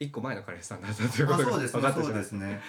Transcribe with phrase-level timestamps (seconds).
[0.00, 2.60] 一個前の彼氏さんだったというこあとが分かったじゃないですね。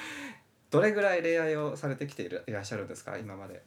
[0.69, 3.63] どれぐらい恋愛をされてきているいらっしゃるんですか今まで。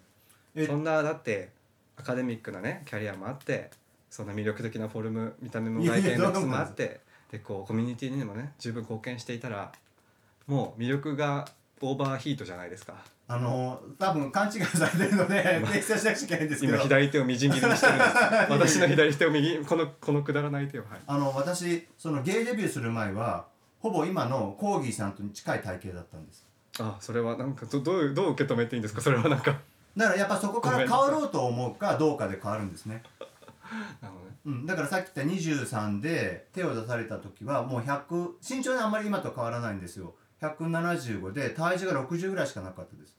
[0.54, 1.50] えそんなだって
[1.96, 3.70] アカデミックなねキャリアもあって
[4.10, 7.00] そんな魅力的なフォルム見た目も外見の質もあって
[7.32, 9.72] でこうコミュニティにもね十分貢献していたら
[10.46, 11.46] もう魅力が
[11.80, 12.94] オーバーヒートじゃないですか。
[13.26, 16.74] あの多分勘違いされてるので 訂正しなくちゃいけないんですけど。
[16.74, 18.10] 今左手をみじん切りにしてるんです。
[18.52, 21.00] 私の左手を右このこのくだらない手をはい。
[21.06, 23.46] あの私そのゲイデビューする前は
[23.84, 26.46] ほぼ今のコーギーさんと近い体型だったんです。
[26.80, 29.02] あそれはなんかどどうどう受け止めていいんですか？
[29.02, 29.60] それはなんか。
[29.94, 33.02] だからやっぱそこから変わろうと思うかどうかで変わるんですね、
[34.00, 34.36] なるほどね。
[34.46, 40.14] うん、だからさっき言った23で手を出された時はもう100身長であんまり今と変わらないんですよ。
[40.40, 43.14] 175で体重が60ぐらいしかなかったです。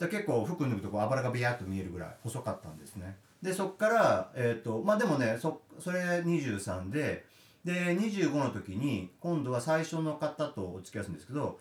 [0.00, 3.16] だ結構服脱ぐとこう油がビヤッと見えるぐらい細かったんですね。
[3.40, 7.30] でそっからえっ、とまあでもねそそれ23で
[7.64, 11.58] で25の時に今度は最初の方とお付き合いするんですけど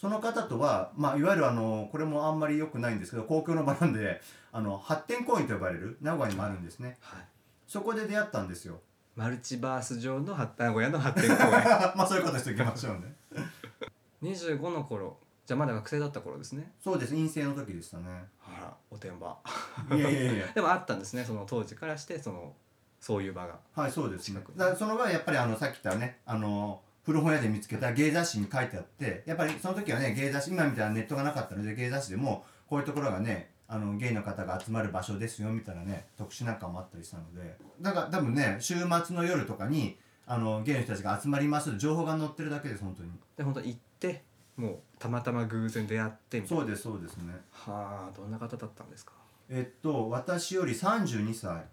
[0.00, 4.20] その方とは、まあ、いわゆるあのこれもあんまり良くないんですけど公共の場なんで
[4.52, 6.96] あの発展公園と呼ばれる名古屋にもあるんですね。
[7.00, 7.24] はい。
[7.66, 8.80] そこで出会ったんですよ。
[9.14, 11.50] マルチバース上の発名古屋の発展公園。
[11.94, 13.14] まあそういうことしておきましょうね。
[14.22, 16.72] 25の頃じゃあまだ学生だった頃ですね。
[16.82, 17.12] そうです。
[17.12, 18.24] 陰性の時でしたね。
[18.42, 19.38] あらおてんば
[19.90, 20.46] いやいやいや。
[20.54, 21.24] でもあったんですね。
[21.24, 22.54] その当時からしてその
[23.00, 23.58] そういう場が。
[23.74, 24.40] はいそうですね。
[24.56, 43.10] だからその場合やっぱりあのさっき言ったねあの古本屋で見つけた芸雑誌に書いてあってやっぱりその時はね芸雑誌今みたいなネットがなかったので芸雑誌でもこういうところがねあのゲイの方が集まる場所ですよみたいなね特集なんかもあったりしたのでだから多分ね週末の夜とかにあのゲイの人たちが集まります情報が載ってるだけです本当に。
[43.36, 44.22] で本当行って
[44.56, 46.62] もうたまたま偶然出会ってみたいな。
[46.62, 47.34] そうですそうですね。
[47.50, 49.12] はあどんな方だったんですか、
[49.48, 51.64] えっと私より32歳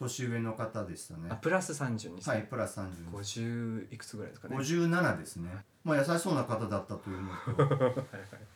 [0.00, 1.28] 年上の方でしたね。
[1.28, 4.56] あプラス32は歳、いプラス32 50いくつぐらいですかね。
[4.56, 5.50] 57ですね、
[5.84, 7.62] まあ、優しそうな方だったというのと。
[7.74, 7.96] はいはい。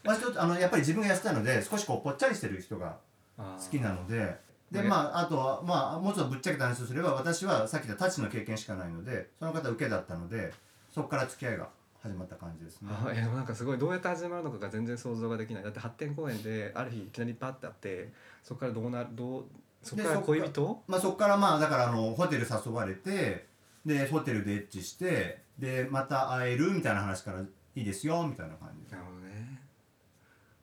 [0.03, 2.97] まあちょっとあのやっぱり自分が痩せたので少しこうぽっちゃりしてる人が
[3.37, 4.43] 好きなので。
[4.71, 10.53] でねまああとはまあもうちょっとぶっちゃけた話をすれば私はさっき言ったタッチの経験しかないのでその方受けだったので
[10.93, 11.69] そこから付き合いが
[12.03, 12.91] 始まった感じですね。
[12.91, 15.63] あいやでもなんかすごいどうやって始まるのかが全然想像ができない。
[15.63, 19.45] だって発展公園である日いきなりパッてあってそこからどうなるどう
[19.85, 20.83] そこから恋人？
[20.87, 23.47] まあそこからまあだからあのホテル誘われて
[23.85, 28.91] でホテルでエッチしてでまた会えるみたいな話からいいですよみたいな感じ。
[28.93, 29.61] なるほどね。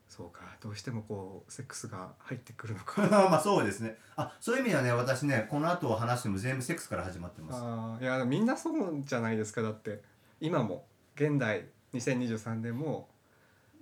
[0.07, 0.41] そうか。
[0.59, 3.07] どうしてもこうセックスが入ってくるのか。
[3.29, 3.97] まあそうですね。
[4.15, 7.59] あそういう意味ではね私ねこの後話しても全部セックスから始まってます。
[7.61, 10.01] あーいやみんなそうじゃないですかだって。
[10.39, 10.85] 今も。
[11.15, 13.09] 現代2023年も。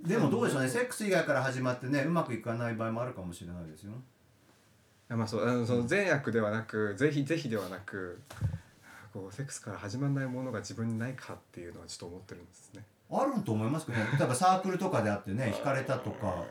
[0.02, 0.70] でもどうでしょうね。
[0.70, 3.94] セックス以外から始まってねうまくいかない場合もあるかもしれないですよ
[5.16, 8.22] まあそうあのその善悪ではなくぜひぜひではなく
[9.14, 12.84] こうセックスから始まらないものが自分にないかっていうのはちょっと思ってるんですね。
[13.12, 14.06] あると思いますけどね。
[14.18, 16.44] 例えばサークルとかであってね 惹かれたとか。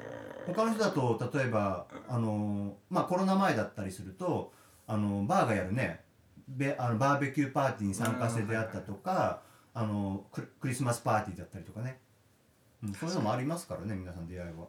[0.46, 4.50] 他の人だと例えばあのまあコロナ前だったりすると
[4.86, 6.04] あのバーがやるね。
[6.48, 9.42] べあのバーベキューパーティーに参加して出会ったとか
[9.74, 12.00] あのクリクリスマスパーティーだったりとかね、
[12.82, 14.66] うん、そういうのもありますからね皆さん出会いは。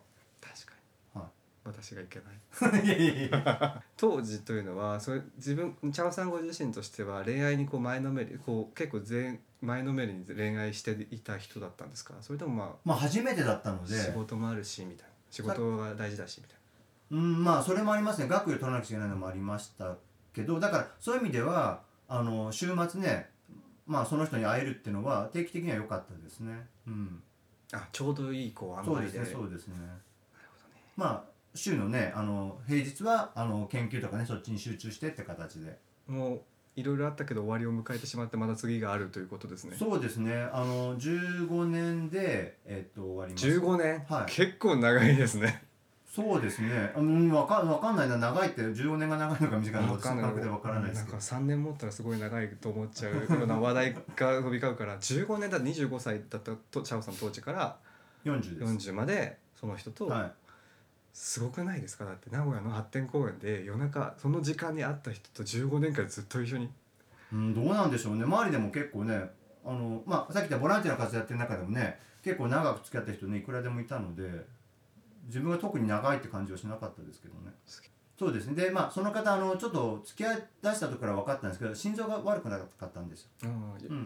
[1.71, 2.81] 私がいけない。
[2.85, 3.83] いやいやいや。
[3.97, 12.13] 当時というのはそれ自分チャオさんご自身としては恋愛にこう前のめりこう結構全前のめりに恋愛していた人だったんですか？
[12.21, 13.95] それともままあ初めてだったのあで。
[13.95, 15.13] 仕事もあるしみたいな。
[15.29, 16.57] 仕事が大事だしみたい
[17.11, 18.27] うんまあそれもありますね。
[18.27, 19.95] 学位を取らなくちゃいけないのもありました
[20.33, 23.29] けどだからそういう意味ではあの週末ね
[23.85, 26.67] まあその人に会えるっていうのは定期的には良かったですね。
[26.87, 27.21] うん。
[27.71, 29.75] なあちょうどいいこうそうです塩梅でねそうですね。
[29.77, 29.89] なる
[30.51, 30.81] ほどね。
[30.97, 35.77] まあ週のねあの平日はあの研究とかねそっちに集中してって形で、
[36.07, 36.41] もう
[36.75, 39.75] いろいろあったけど終わりを迎えてしまってまた次があるということですね。
[39.77, 40.47] そうですね。
[40.53, 43.47] あの15年でえっと終わります。
[43.47, 44.31] 15年、はい。
[44.31, 45.63] 結構長いですね。
[46.09, 46.91] そうですね。
[46.95, 48.17] あうんわかわかんないな。
[48.17, 51.17] 長いって15年が長いのか短いのか感覚でわからないですけど。
[51.17, 53.99] んか3年持ったらすごい長いと思っちゃうような話題が
[54.41, 57.77] 飛び交うから15年だって25歳だったとチャオさん当時から
[58.25, 58.89] 40です。
[58.91, 60.31] 40までその人とはい
[61.13, 62.05] すごくないですか？
[62.05, 66.69] だって名古屋の発展公園で夜中その時間に会った人と15年間ずっと一緒に。
[67.31, 68.23] うん、どうなんでしょうね。
[68.23, 69.29] 周りでも結構ね
[69.65, 74.45] あの、まあ、さっき言ったボランティアの活動やってる中でもね結構長く付き合った人ねいくらでもいたので
[75.27, 77.51] 自分が特に長いって感じはしなかったですけどね。
[78.17, 78.55] そうですね。
[78.55, 83.29] でまあその方あのちょっと付き合い出した時から分かったんですけど心臓が悪くなかったんですよ。
[83.43, 83.49] うん。
[83.49, 83.53] あ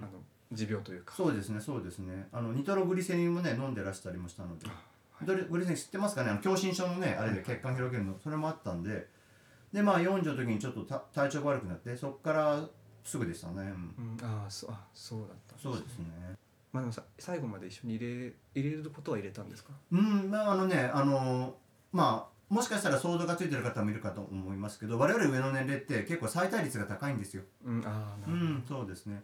[0.06, 0.22] の
[0.52, 1.16] 持病というか。
[1.16, 2.28] そうですねそうですね。
[2.32, 4.68] あのニトログリセリンもね飲んでらしたりもしたので
[5.24, 6.30] ニトログリセリン知ってますかね？
[6.30, 8.16] あの狭心症のねあれで血管広げるの。
[8.24, 9.08] それもあったんで。
[9.74, 12.64] でまあ40の時にちょっとた体調が悪くなってそこから
[13.04, 14.18] すぐでしたね、うん。
[14.20, 16.06] うん、ああそうあそうだったそうですね。
[16.72, 19.72] まあでもさ最後まで一緒に入れ入れることは入れたんですか？
[19.92, 21.56] うんまああのねあの
[21.92, 27.42] まあもしかしたら想像がついてる方もいるかと思いますけど我々上の年齢って結構再退率が高いんですよ。
[27.66, 29.24] うんああうなるほど、んそうですね。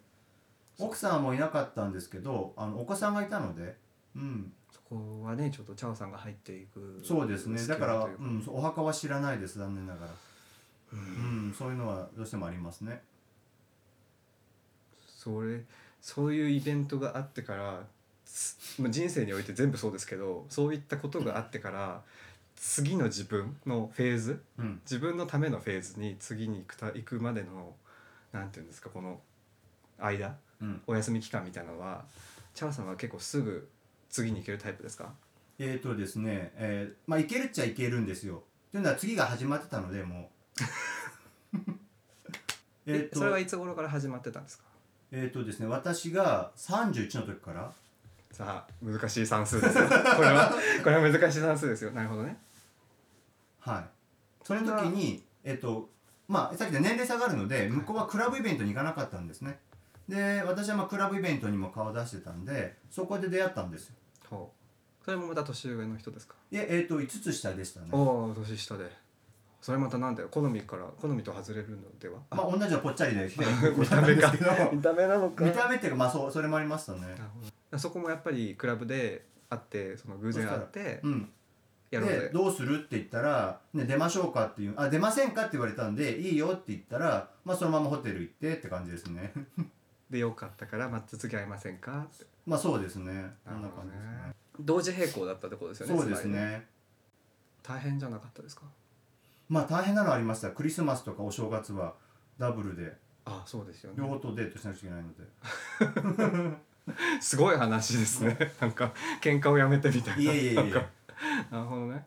[0.79, 3.77] 奥さんもいなかったんですけどあのお子さんがいたので
[4.15, 4.51] うん。
[4.71, 7.65] そこはねちょっとチャオさんが入っていくそうですね。
[7.67, 10.11] だから、ううん、お墓は知らないです残念ながら。
[10.91, 13.01] ううんんそういうのはどうしてもありますね。
[15.07, 15.61] それ
[16.01, 17.83] そういうイベントがあってから
[18.89, 22.01] 人生において全部そうですけどそういったことがあってから
[22.55, 24.81] 次の自分のフェーズうん。
[24.83, 27.73] 自分のためのフェーズに次に行くた行くまでの
[28.31, 29.19] なんていうんですかこの
[29.99, 30.81] 間うん。
[30.87, 32.05] お休み期間みたいなのは
[32.53, 33.69] チャオさんは結構すぐ
[34.09, 35.13] 次に行けるタイプですか？
[35.59, 38.43] えーとですね、えーまあいけるっちゃいけるんですよ。
[38.71, 40.29] というのは次が始まってたのでも
[41.51, 41.55] う。
[42.85, 44.63] えーとそれはいつ頃から始まってたんですか？
[45.11, 47.71] えーとですね私が31の時から。
[48.31, 49.85] さあ難しい算数ですよ。
[49.89, 50.53] これは
[50.83, 51.91] これは難しい算数ですよ。
[51.91, 52.37] なるほどね。
[53.59, 54.45] はい。
[54.45, 55.89] その時にえっ、と
[56.27, 59.59] まあさっきで年齢差があるので向こうはクラブイベントに行かなかったんですね。
[60.07, 63.95] で私はまあクラブイベントにも顔出してたんでそこで出会ったんですよ
[64.29, 64.51] ほ
[65.01, 65.05] う。
[65.05, 66.35] それもまた年上の人ですか？
[66.51, 67.87] いええー、と5つ下でしたね。
[67.91, 68.89] おお年下で。
[69.61, 70.29] それまたなんだよ。
[70.29, 72.19] 好みから好みと外れるのでは？
[72.31, 73.25] まあ同じのぽっちゃりで
[73.77, 74.31] 見た目か
[74.71, 75.43] 見た目なのか。
[75.43, 77.01] 見た目っていうかまあそうそれもありましたね。
[77.01, 77.41] なるほ
[77.71, 77.77] ど。
[77.77, 81.29] そこもやっぱりクラブで会ってその偶然会ってうん。
[81.91, 82.19] やろうぜ。
[82.19, 89.33] でどうするって言ったら、ね、出ましょうかっていうあ出ませんかって言われたんでいいよって言ったら、まあ、そのままホテル行ってって感じですね。
[90.09, 93.33] でよかったからまた次会いませんかってまあそうですね。
[93.45, 94.11] こなんな感じですね。
[94.27, 96.67] ね同時並行だったってことですよねそうですね。
[97.63, 98.63] 大変じゃなかったですか？
[99.47, 101.93] まあ大変なのはありましたクリスマスとかお正月は
[102.37, 102.93] ダブルで。
[103.25, 106.57] あそうですよ両ね方とデートしなくちゃいけないので。
[107.21, 108.53] すごい話ですね。
[108.59, 110.33] なんか喧嘩をやめてみたいな。
[110.33, 110.71] いえいえいえ。
[111.51, 112.05] なるほどね。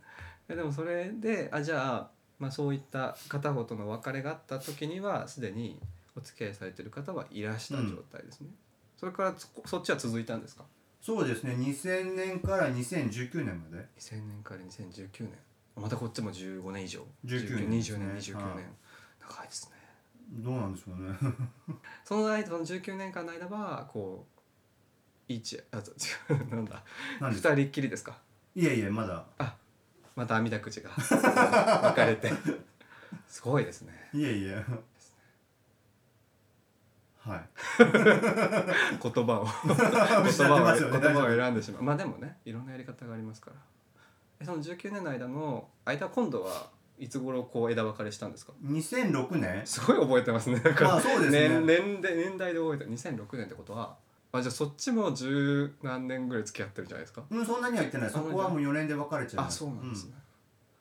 [0.49, 5.81] えでもそれであじゃあ、まあ、そういった片方との別れがあった時にはすでに
[6.17, 8.49] お付き合いされてる方はいらした状態ですね、
[9.03, 10.63] それからそそっちは続いたんですか？
[11.01, 11.55] そうですね。
[11.55, 13.85] 2000年から2019年まで。
[13.99, 15.31] 2000年から2019年。
[15.75, 17.05] またこっちも15年以上。
[17.25, 18.65] 19 20年です年ね29年、はい。
[19.29, 19.77] 長いですね。
[20.35, 21.19] どうなんでしょうね。
[22.05, 24.41] その間その19年間の間はこう
[25.27, 26.85] 一あ違うなんだ。
[27.21, 28.21] 二人っきりですか？
[28.55, 29.27] いえいえまだ。
[30.15, 30.91] また網だくじが。
[30.95, 31.21] 分
[31.97, 32.31] かれて。
[33.27, 34.09] すごいですね。
[34.15, 34.65] いえいえ
[37.27, 37.49] はい。
[37.83, 39.47] 言葉を。
[39.65, 41.83] 言葉を言葉を選んでしまう。
[41.83, 43.57] まあでもねいろんなやり方がありますから。
[44.41, 50.61] えその19年の間の間今度はいつ頃こう枝分かれしたんですか？2006年すごい覚えてますね。
[50.61, 51.49] なんか、まあそうですね。
[51.49, 52.91] 年年で年代で覚えてる。
[52.91, 53.97] 2006年ってことは
[54.33, 57.23] あじゃあそっちも十何年ぐらい付き合ってるじゃないですか？
[57.31, 58.11] うんそんなには言ってない。
[58.11, 59.55] そこはもう4年で別れちゃいます。
[59.57, 60.15] あそうなんですね、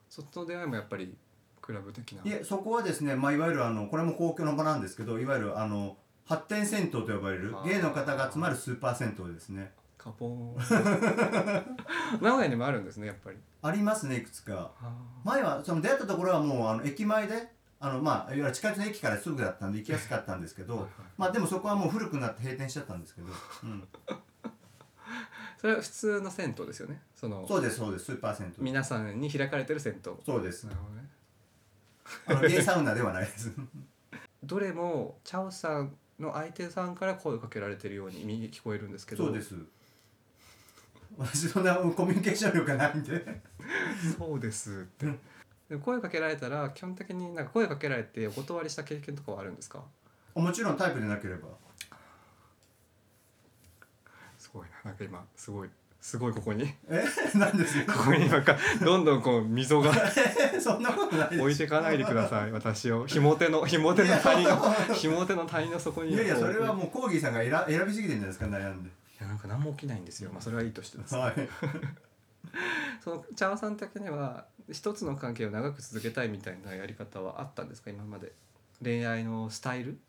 [0.09, 1.15] そっちの出会いもやっぱり
[1.61, 2.21] クラブ的な。
[2.23, 9.71] うんいえそこはですね、まあ、いわゆるあのこれも公共の場なんですけどいわゆるあの発展銭湯と呼ばれるあーゲイの方が集まるスーパー銭湯ですね。
[9.97, 10.55] カポーン。
[12.21, 13.37] 名古屋にもあるんですねやっぱり。
[13.61, 14.71] ありますねいくつか。
[14.81, 14.91] あ。
[15.23, 20.87] 前はその出会ったところはもうあの駅前であのまあいわゆる地下鉄の駅からすぐだったんで行きやすかったんですけど
[21.17, 23.27] まあでもそこはもう古くなって閉店しちゃったんですけど、
[23.63, 23.87] うん、
[25.59, 27.01] それは普通の銭湯ですよね。
[27.15, 28.05] そのそうですそうです。
[28.05, 28.63] スーパー銭湯。
[28.63, 30.13] 皆さんに開かれてる銭湯。
[30.25, 30.65] そうです。
[30.65, 31.09] なるほどね。
[32.25, 33.51] あのゲイサウナではないです。
[34.43, 39.25] どれもチャオさんの相手さんから声をかけられてるように聞こえるんですけど。
[39.25, 39.55] そうです。
[41.17, 43.41] 私そんなコミュニケーション力がないんで。
[44.17, 45.05] そうですって。
[45.69, 49.83] でも声かけられたら基本的になんか声かけられてお断りした経験とかはあるんですか？
[50.35, 51.49] もちろんタイプでなければ。
[54.37, 54.91] すごいな。
[54.91, 55.69] なんか今すごい
[56.01, 56.63] すごいここに。
[56.89, 57.05] え？
[57.37, 59.91] なんですよここになんかどんどんこう溝が。
[60.59, 63.05] そんなことない置いていかないでください私を。
[63.05, 66.13] ひも手のひも手の谷のひも手の谷の底に。
[66.13, 68.89] いやいやそれはもうコーギーさんが選選びすぎてるんじゃないですか悩んで。
[68.89, 70.31] いやなんか何も起きないんですよ。
[70.33, 71.15] まあそれはいいとしてです。
[71.15, 71.33] はい。
[73.03, 77.91] その茶和さん的には一つの関係を長く続けたいみたいなやり方はあったんですか？
[77.91, 78.33] 今まで。
[78.83, 79.99] 恋愛のスタイル？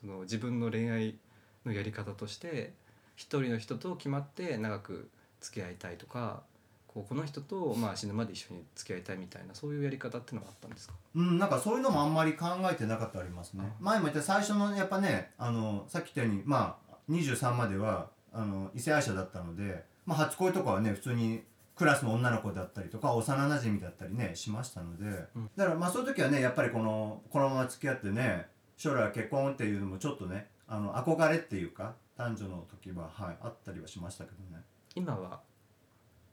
[0.00, 1.18] その自分の恋愛
[1.66, 2.72] のやり方として
[3.14, 5.10] 一人の人と決まって長く
[5.42, 6.42] 付き合いたいとか
[6.86, 10.94] こうこの人とまあ死ぬまで一緒に付き合いたいみたいなそういうやり方ってのがあったんですか？
[11.14, 13.64] うん、なんかそういうのもあんまり考えてなかったありますね。
[13.80, 21.42] 前も言った最初のやっぱね、あのさっき言ったように、まあ23まではあの異性愛者だったので、まあ初恋とかはね普通に
[21.74, 25.50] クラスの女の子だったりとか幼馴染だったりねしましたので、うん。
[25.56, 28.46] だからまあそういう時はねやっぱりこのこのまま付き合ってね
[28.76, 34.62] 将来は結婚っていうのもちょっとねあの憧れっていうか男女の時ははいあったりはしましたけどね
[34.94, 35.40] 今は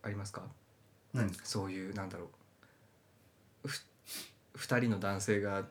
[0.03, 0.41] ありますか？
[1.13, 1.27] 何？
[1.27, 2.29] ですかそういうなんだろ
[3.63, 3.67] う。
[3.67, 3.81] ふ
[4.55, 5.65] 二人の男性が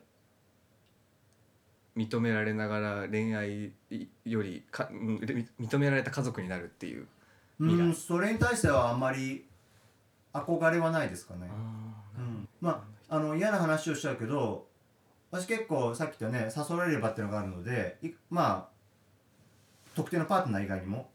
[1.95, 3.71] 認められながら恋愛
[4.25, 7.07] よりか認められた家族になるっていう
[7.59, 7.81] 未来。
[7.81, 9.45] うんそれに対してはあんまり
[10.33, 11.47] 憧れはないですかね。
[11.49, 12.47] あうん。
[12.61, 14.67] まああの嫌な話をしちゃうけど
[15.31, 18.79] 私結構さっき言ったね誘われればっていうのがあるのでいまあ
[19.95, 21.09] 特定のパートナー以外にも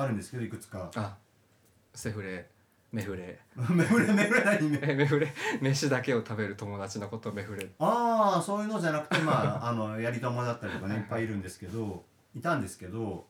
[0.00, 0.90] あるんですけどいくつか。
[0.94, 1.16] あ
[1.94, 2.48] セフレ
[2.92, 3.38] メフレ。
[3.56, 7.70] めふれめふれ何めえメフレ 飯だけを食べる友達のことをメフレ。
[7.78, 12.04] ああそういうのじゃなくてまあ あのやり友だったりとかねいっぱいいるんですけど
[12.34, 13.26] いたんですけど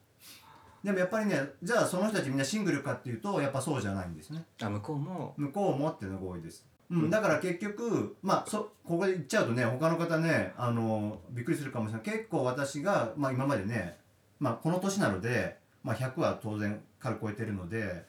[0.82, 4.44] でもやっぱりねじゃあその人たちみんなシングルかっていうとやっぱそうじゃないんですね。
[4.62, 5.34] あ向こうも。
[5.36, 12.02] 向こうもっていうのが多いです、うん、だから結局まあそここで言っちゃうとね他の方ねあのびっくりするかもしれない。
[12.02, 13.98] 結構私が、まあ、今までね、
[14.38, 18.04] まあ、この年なので、まあ、100は当然軽く超えてるので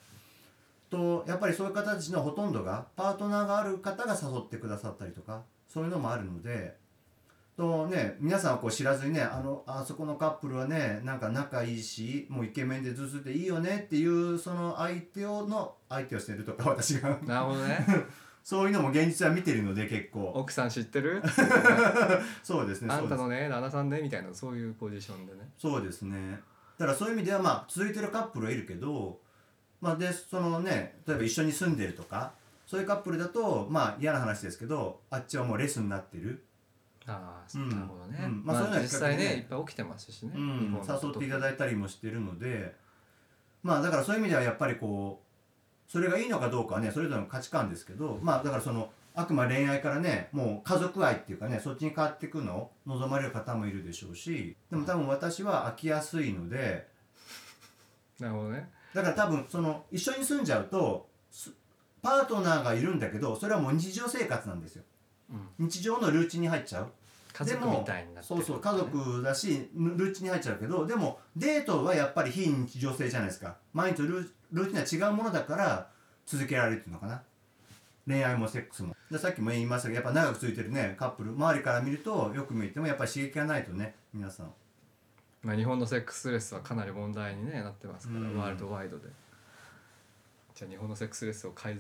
[0.90, 6.76] とやっぱりそういう方たちのほとんどがパートナーがある方が誘ってくださったりとかそういうのもあるので
[7.58, 17.10] とね皆さんはこう知らずにねあのあそこのカップルはねなんか仲いいしもうイケメンでずずっていいよねっていうその相手をの相手をしてるとか私が。
[17.26, 17.86] なるほどね。
[18.44, 20.32] そういうのも現実は見てるので結構。
[20.34, 21.22] 奥さん知ってる？
[22.42, 25.52] そうですねあんたのね旦那さんねみたいなそういうポジションでね。
[25.60, 26.42] そうですね
[26.82, 29.20] だからそういう意味ではまあ続いてるカップルはいるけど
[29.82, 32.32] まあでそのね例えば一緒に住んでるとか
[32.66, 36.44] そういうカップルだとまあ嫌な話ですけどあっちはもうレスになってる。
[37.06, 38.44] ああ、うんなるほどね、うん。
[38.44, 40.82] まあそういうのは実際ねいっぱい起きてますしね、うん。
[40.88, 42.74] 誘っていただいたりもしてるので
[43.62, 45.22] まあだからそういう意味ではやっぱりこ
[45.88, 52.58] うそれがいいのかどうかはねそれぞれの価値観ですけどまあだからそのあくまで恋愛からねもう家族愛っていうかねそっちに変わっていくの？
[52.58, 56.88] を望まれる方もいるでしょうしでも多分私は飽きやすいので
[58.20, 58.70] なるほどね。
[58.94, 61.52] だから多分その一緒に住んじゃうとす
[62.02, 64.84] パートナーがいるんだけどそれはもう日常生活なんですよ。
[65.32, 65.66] うん。
[65.66, 66.92] 日常のルーチンに入っちゃう。
[67.34, 73.56] 家族みたいになってそうそう家族だしルーチンに入っちゃうけどでもデートはやっぱり非日常性じゃないですか。
[73.74, 75.88] 毎日ルーチンは違うものだから
[76.26, 77.24] 続けられるっていうのかな
[78.08, 78.96] 恋愛もセックスも。
[79.10, 81.32] でさっきも言いましたけどやっぱ長く続いてるねカップル。
[81.32, 84.54] 周りから見るとよく見てもやっぱり刺激がないとね皆さん。
[85.44, 88.38] まあ、日本のセックスレスはかなり問題に、ね、なってますから、うん。
[88.38, 89.08] ワールドワイドで。
[90.54, 91.80] じゃあ日本のセックスレスを改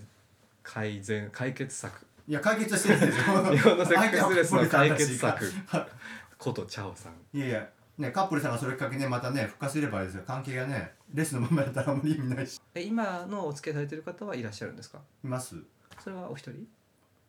[0.63, 2.05] 改善解決策。
[2.27, 3.23] いや解決はしてるんですよ。
[3.53, 5.45] 日本のセックスレスの解決策。
[5.67, 5.87] は
[6.37, 7.37] ことチャオさん。
[7.37, 10.23] いやいやねカップルさんがそれきっかけねまたね復活すればですよ。
[10.25, 12.59] 関係がねレスのままだったらあんまり意味ないし。
[12.73, 14.99] え今のお付き合いされてる方はいらっしゃるんですか？
[15.23, 15.55] います
[16.03, 16.65] それはお一人？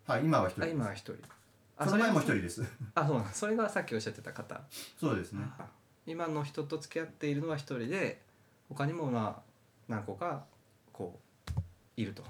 [0.07, 1.15] はい今は一人あ今は一人。
[1.77, 2.65] あその前も一れ人です。
[2.95, 4.61] あそうなんそれがさっきおっしゃってた方。
[4.99, 5.45] そうですね。
[5.59, 5.67] あ
[6.07, 8.21] 今の人と付き合っているのは一人で
[8.69, 9.43] 他にもまあ
[9.89, 10.45] 何個か
[10.93, 11.19] こ
[11.57, 11.61] う
[11.97, 12.23] いると。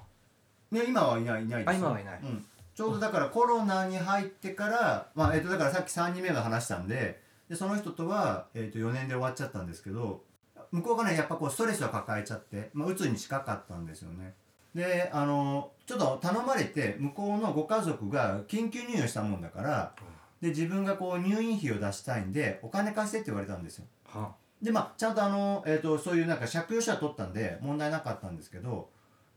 [0.71, 1.75] ね今はいないいないです。
[1.75, 2.21] あ今はいない。
[2.23, 2.45] うん、
[2.75, 10.23] ちょうどだからコロナに入ってから、まあえっとだからさっき3人目が話したんででその人とは、えっと4年で終わっちゃったんですけど
[10.71, 14.35] 向こうがねやっぱこうストレスを抱えちゃって、まあ、鬱に近かったんですよね
[14.75, 19.93] であのちょっと頼まれて向こうのご家族が緊急入院をしたもんだから
[20.41, 23.85] で自分がこう入院費を出したいんでお金貸してって言われたんですよ。
[24.07, 28.89] はでまあちゃんとあの、えー、とそういうなんか借用書は取ったんで問題なかったんですけど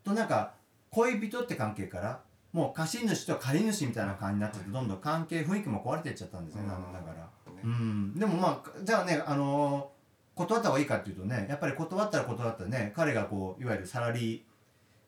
[0.03, 0.53] となんか
[0.91, 2.21] 恋人って関係から
[2.53, 6.69] もう貸主と借り主みたいな感じになっててどんどん関係雰囲気も壊れていっちゃったんですねうん。
[6.69, 7.13] 残念ながら。
[7.15, 7.61] ね。
[7.63, 8.19] うん。
[8.19, 9.95] でもまあじゃあねあのー
[10.35, 14.54] 断った方がいいかっていうとねやっぱり断ったら断ったらね彼がこういわゆるサラリー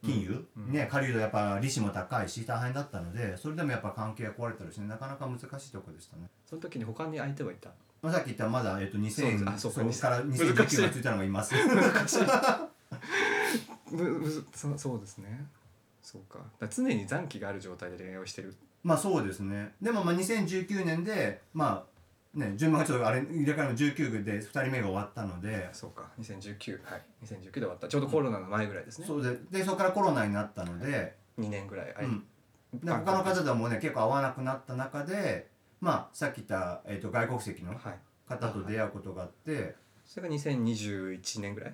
[0.03, 0.63] 金融、うん。
[0.65, 0.71] うん。
[0.71, 6.29] ね借りるとやっぱ利子も高いし大変だったのでそれでもやっぱ関係が壊れたりしてなかなか難しいところでしたね。
[6.45, 7.69] その時に他に相手はいた？
[8.01, 10.09] まあ、さっき言ったまだ、えっと2000あそうかそうか。
[10.09, 10.43] ら難しい。
[10.43, 11.55] 2019がついたのがいます。
[11.55, 12.19] 難しい
[14.53, 15.45] そそうですね。
[16.03, 16.39] そうか。
[16.69, 18.55] 常に残機がある状態で恋愛をしてる。
[18.83, 19.73] まあそうですね。
[19.81, 21.96] でもまあ2019年でまあ
[22.37, 27.87] ね順番がちょっとあれ入れ替えの19で2人目が終わったので、そうか2019はい2019で終わった。
[27.87, 32.05] ちょうどコロナの前ぐらいですね、そうででそこからコロナになったので、2年ぐらい、はい。
[32.05, 32.23] うん、
[32.83, 35.47] で他の方ともね結構会わなくなった中で、
[35.81, 37.99] まあさっき言ったえっ、と外国籍のはい。
[38.29, 39.75] 方と出会うことがあって、
[40.05, 41.73] それが2021年ぐらい？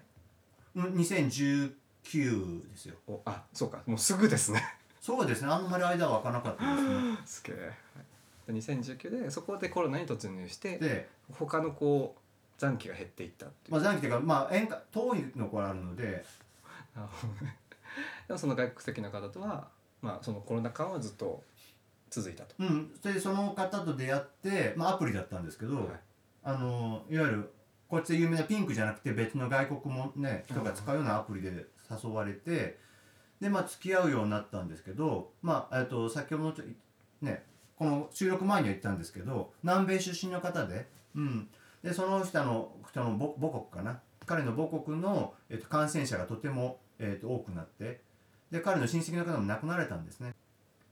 [0.75, 1.71] うん2019
[2.69, 2.95] ですよ。
[3.07, 4.63] おあそうかもうすぐですね。
[5.01, 5.49] そうですね。
[5.49, 7.17] あんまり間は空かなかったですね。
[7.25, 7.73] すげえ、はい、で
[8.51, 12.21] 2019でそこでコロナに突入してで、他のこう
[12.57, 16.23] 残機が減っていったっていう、まあ残機というかまあ遠隔遠いのころあるので。
[16.95, 17.57] なるほどね。
[18.27, 19.67] でもその外国籍の方とは
[20.01, 21.43] まあそのコロナ間はずっと
[22.09, 25.85] 続いたと、うん、でその方と出会って、まあ、アプリだったんですけど、はい。
[26.43, 27.53] あのいわゆる
[27.87, 32.77] こっちで有名なピンクじゃなくて別の外国もね人が使うようなアプリで誘われて
[33.39, 36.65] でまあ付き合うようになったんですけどまあえっと先ほどのちょ
[37.21, 37.45] ね
[37.83, 41.49] この収録前には言ったんですけど南米出身の方で,、うん、
[41.83, 43.99] でその人の人の母母国かな？
[44.25, 47.99] 彼の母国の、えっと、感染者がとても、えっと、多くなって
[48.51, 50.33] で彼の親戚の方も亡くなられたんですね。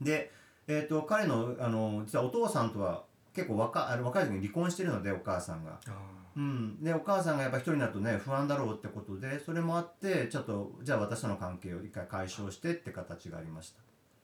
[0.02, 0.32] で、
[0.68, 5.80] えっと彼のあの実はお父さんとは結構若あの若い時に離婚してるのでお母さんが。
[5.88, 5.92] あ
[6.36, 13.80] うん、でお母さんがやっぱ一人になるとね不安だろうってことでそれもあってちょっとじゃあ私との関係を一回解消してって形がありました。
[13.80, 13.82] ー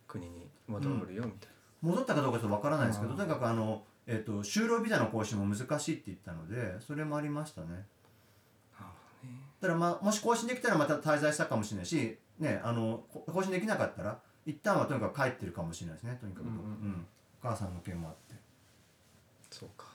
[0.07, 7.85] 国に戻るよみたい戻ったかどうかちょっとわからないですけどとにかくあの、えっと就労ビザの更新も難しいって言ったのでそれもありましたね。
[9.59, 17.05] だからまあもし更新できたらまた滞在したかもしれないし、ね、あのこ更新できなかったら一旦はとにかく帰ってるかもしれないですねとにかく、うんうんうん。
[17.43, 18.35] お母さんの件もあって。
[19.49, 19.85] そうか。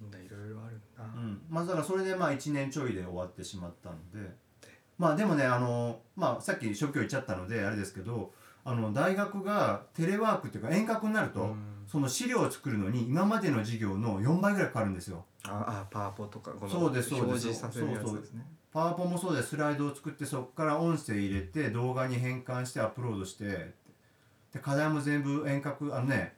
[0.00, 1.04] みんないろいろあるんだ。
[1.04, 4.34] な、うん、まあだからそれでまあ1年ちょいで終わってしまったので。
[4.98, 11.70] まあでもねあの、まあ、さっき職業言っちゃったのであれですけどあの大学がテレワークっていうか遠隔になると、うん。
[11.90, 15.24] その資料を作るのに今までの授業の4倍ぐらいかかるんですよ。
[15.42, 17.26] ああパワポとかこのそうですそうです。
[17.26, 18.44] 表示させるやつですね。
[18.72, 23.72] パワポもそうでスライドを作ってそこから音声入れて動画に変換してアップロードして
[24.52, 26.34] で課題も全部遠隔あのね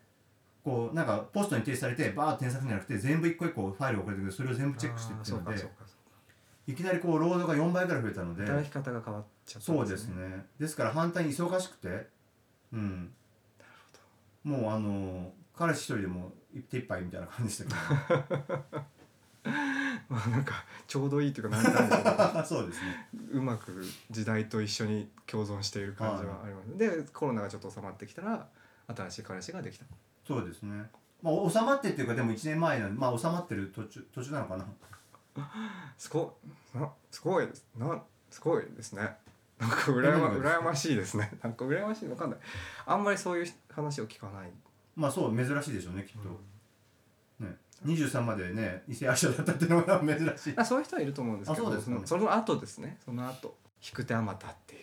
[0.65, 4.33] こうなんかポストに提出されてバーッと添削じゃなくて全部一個一個ファイルを送られてくる。
[4.33, 5.69] それを全部チェックしていってるので
[6.67, 10.47] いきなりこうロードが4倍ぐらい増えたので働き方が変わっちゃったんそうですね。
[10.59, 12.07] ですから反対に忙しくて
[12.73, 13.13] うん。
[14.45, 18.73] もうあの彼氏一人でも一手一杯みたいな感じでしたけ
[20.09, 23.09] まあなんかちょうどいいっていうかなんなんでしょうそうですね。
[23.33, 28.49] うまく時代と一緒に共存している感じはあります、でコロナがちょっと収まってきたら
[28.89, 29.87] 新しい彼氏ができた。
[30.27, 30.91] そうですね。
[31.23, 34.67] まあ収まってっていうかでも1年前なんでまあ収まってる途中途中なのかな。
[35.97, 36.37] すご
[36.75, 39.17] いなすごいですなすごいですね
[39.63, 41.31] なんか羨ま羨ましいですね。
[41.41, 42.39] なんか羨ましいのかんない。
[42.85, 44.51] あんまりそういう話を聞かない、
[44.97, 47.57] まあそう珍しいでしょうねきっと、ね。
[47.85, 50.55] 23までね異性愛者だったっていうのが珍しい。
[50.57, 52.99] あそういう人はいると思うんですけどあそうですかのその後ですね。
[53.05, 54.83] その後引く手あまたっていう。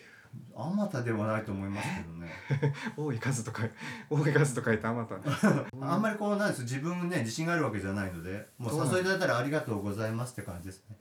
[0.56, 2.74] あまたではないと思いますけどね。
[2.96, 3.63] 多い数とか
[4.10, 5.15] 多い数と書いてあまた
[5.82, 10.96] あんまりこうなんです自分ね自信があるわけじゃないのでもう誘いいただいたらありがとうございますって感じですね。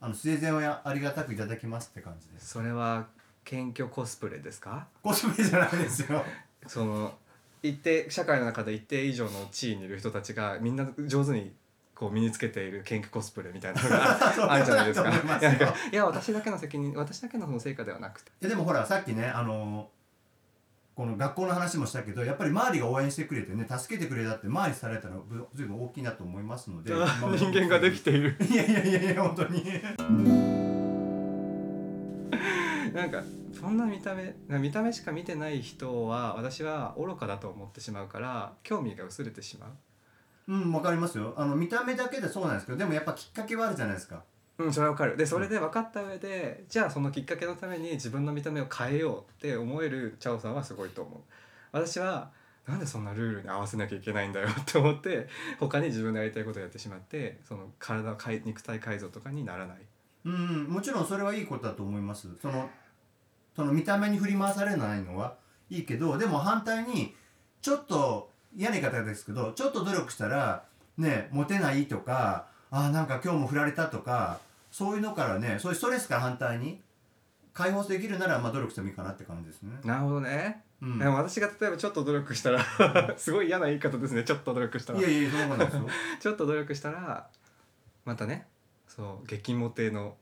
[0.00, 2.48] あの生前はありがたくいただきますって感じです。
[2.48, 3.06] それは
[3.44, 4.86] 謙虚コスプレですか？
[5.02, 6.24] コスプレじゃないですよ。
[6.66, 7.14] その
[7.62, 11.52] 一定社会の中で一定以上の地位にいる人たちがみんな上手に
[11.94, 15.10] こう身につけている謙虚コスプレみたいなのが あるじゃないですか。
[15.92, 18.30] いや私だけの責任私だけのその成果ではなくて。
[18.42, 19.88] えでもほらさっきねあの
[20.94, 26.92] この学校の話もしたけどやっぱり周りが応援してくれてね助けてくれたって周りされたらぶずいぶん大きいなと思いますので
[27.38, 28.36] 人間ができている。
[28.50, 29.64] いやいやいやいや本当に
[32.92, 33.22] なんか
[33.58, 39.70] そんな見た目見た目しか見てない人は私は愚かだと思ってしまうから興味が薄れてしまう。
[40.48, 41.34] うんわかりますよ。
[41.36, 44.24] あの見た目だけでそうなんですけどでもやっぱきっかけはあるじゃないですか。
[44.58, 45.16] うん、それはわかる。
[45.16, 51.20] でそれで分かった上で、じゃあそのきっかけのために自分の見た目を変えようって思えるチャオさんはすごいと思う。
[51.72, 52.30] 私は
[52.66, 55.28] なんでそんなルールに合わせなきゃいけないんだよって思って
[55.58, 59.78] 他に自分のやりたいことをやってしまってその体肉体改造とかにならない。
[60.24, 60.64] うん。
[60.68, 62.28] もちろんそれはいいことだと思います。
[62.40, 62.68] その
[63.54, 65.34] その見た目に振り回されないのは
[65.70, 67.14] いいけどでも反対に
[67.60, 70.64] ちょっと嫌な言い方ですけどちょっと努力したら
[70.98, 74.38] ねモテないとかあーなんか今日も振られたとか
[74.70, 76.80] そういうのからねそういうストレスから反対に
[77.52, 79.72] 解放できるならまあ努力してもいいかなって感じですね。
[79.84, 82.64] なるほどね、うん、でも私が例えばちょっと努力したら
[83.18, 85.88] すごい嫌な言い方ですねちょっと努力したらいやいやそんなことないですよ。
[86.20, 87.28] ちょっと努力したら
[88.04, 88.46] またね
[88.88, 90.16] そう激モテの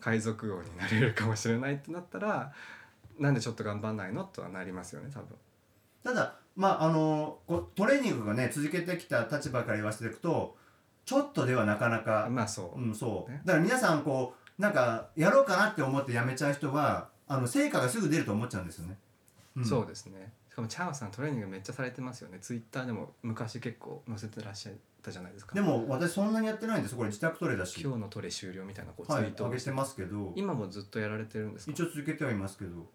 [0.00, 2.52] 海賊王になれるかもしれないってなったら
[3.18, 5.28] なんでちょっと頑張んないのとはなりますよね多分。
[6.04, 10.56] ただまああのこうトレーニングがね続けてきた立場から言わせていくと
[11.04, 13.40] ちょっとではなかなか、まあそう、うん、そう、ね。
[13.44, 18.98] だから皆さんこうなんかやろうかなって思ってやめちゃう人はあの成果がすぐ出ると思っちゃうんですよね。
[19.60, 19.64] ん。
[19.64, 20.32] そうですね。
[20.50, 22.38] しかもチャオさんトレーニングめっちゃされてますよね。
[22.40, 25.54] ツイッターでも昔結構載せてらっしゃったじゃないですか。
[25.54, 27.80] でも私そんなにやってないんですこれ自宅トレだし。
[27.80, 29.44] 今日のトレ終了みたいなこうツイはいート。
[29.44, 30.32] を上げてますけど。
[30.36, 31.72] 今もずっとやられてるんですか？
[31.72, 32.90] 一応続けてはいますけど。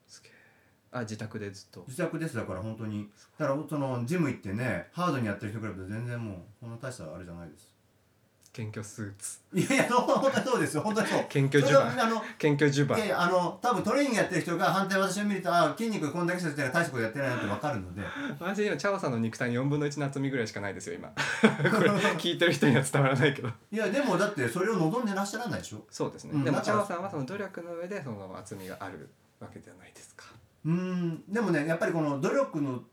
[0.92, 1.84] あ自宅でずっと。
[1.88, 3.10] 自宅ですだから本当に。
[3.40, 7.73] だからそのジム行ってねハードにやってる人比べて全然もうそんな大したあれじゃないです
[8.54, 9.40] 謙虚スーツ。
[9.52, 10.84] いやいやそう本当にそうですよ。
[10.84, 11.26] 本当にそう。
[11.28, 18.04] 謙虚襦袢はあの謙虚襦袢いやいやあの多分トレーニングやってる人が反対私を見るとあ筋肉こんだけしてたら大したことやってないなって分かるので。
[18.40, 21.10] 私今チャオさんの肉体4分の1の厚みぐらいしかないですよ今。
[21.72, 23.50] これ聞いてる人には伝わらないけど。
[23.72, 25.84] いやでもだってそれを望んでらっしゃらないでしょ。
[25.90, 26.64] そうですね、うんだから。
[26.64, 30.26] でもチャオさんはその努力の上でその厚みがあるわけじゃないですか。
[30.66, 32.84] うーんでもねやっぱりこの努力の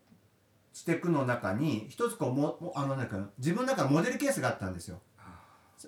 [0.72, 4.98] していくの中に一つこうももあのなんか自分の中のモデルケースがあったんですよ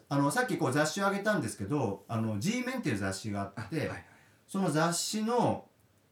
[0.08, 4.04] あのさっきこう雑誌をあげたんですけどあの G メンっていう雑誌があって、あはいはい。
[4.48, 5.66] その雑誌の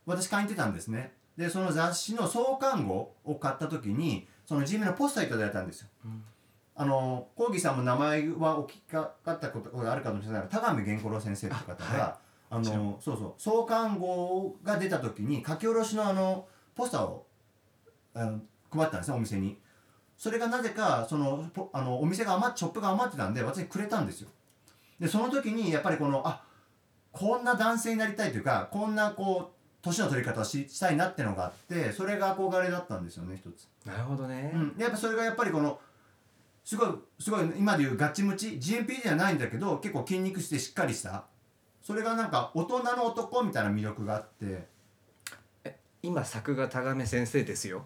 [0.06, 1.12] 私書いてたんですね。
[1.36, 5.88] でその雑誌の創刊号を買った時にその G メンのポスターいただいたんですよ。
[6.04, 6.22] うん。
[6.74, 12.18] あのコーギさんも名前はお聞きかかったことがあるかもしれないが田上源五郎先生って方が
[12.50, 17.26] あ、もちろのそうそう創刊号が出た時に書き下ろしのあのポスターを
[18.14, 18.40] あの
[18.70, 19.58] 配ったんですねお店に
[20.20, 24.28] それがなぜかそのポあのお店が余っショップが余ってたんで私にくれたんですよ。
[25.00, 26.42] でその時にやっぱりこのあ
[27.10, 33.66] こんな男性になりたいというかこんなこう年の取り方をししたいなってのがあってそれが憧れだったんですよね一つ。
[33.86, 35.80] なるほどね、うん、でやっぱそれがやっぱりこの
[36.66, 41.24] すごいすごい今でいうガチムチ？GMP ではないんだけど結構筋肉してしっかりした。
[41.82, 44.68] それがなんか大人の男みたいな魅力があって。
[46.02, 47.84] 今作画田亀先生ですよ、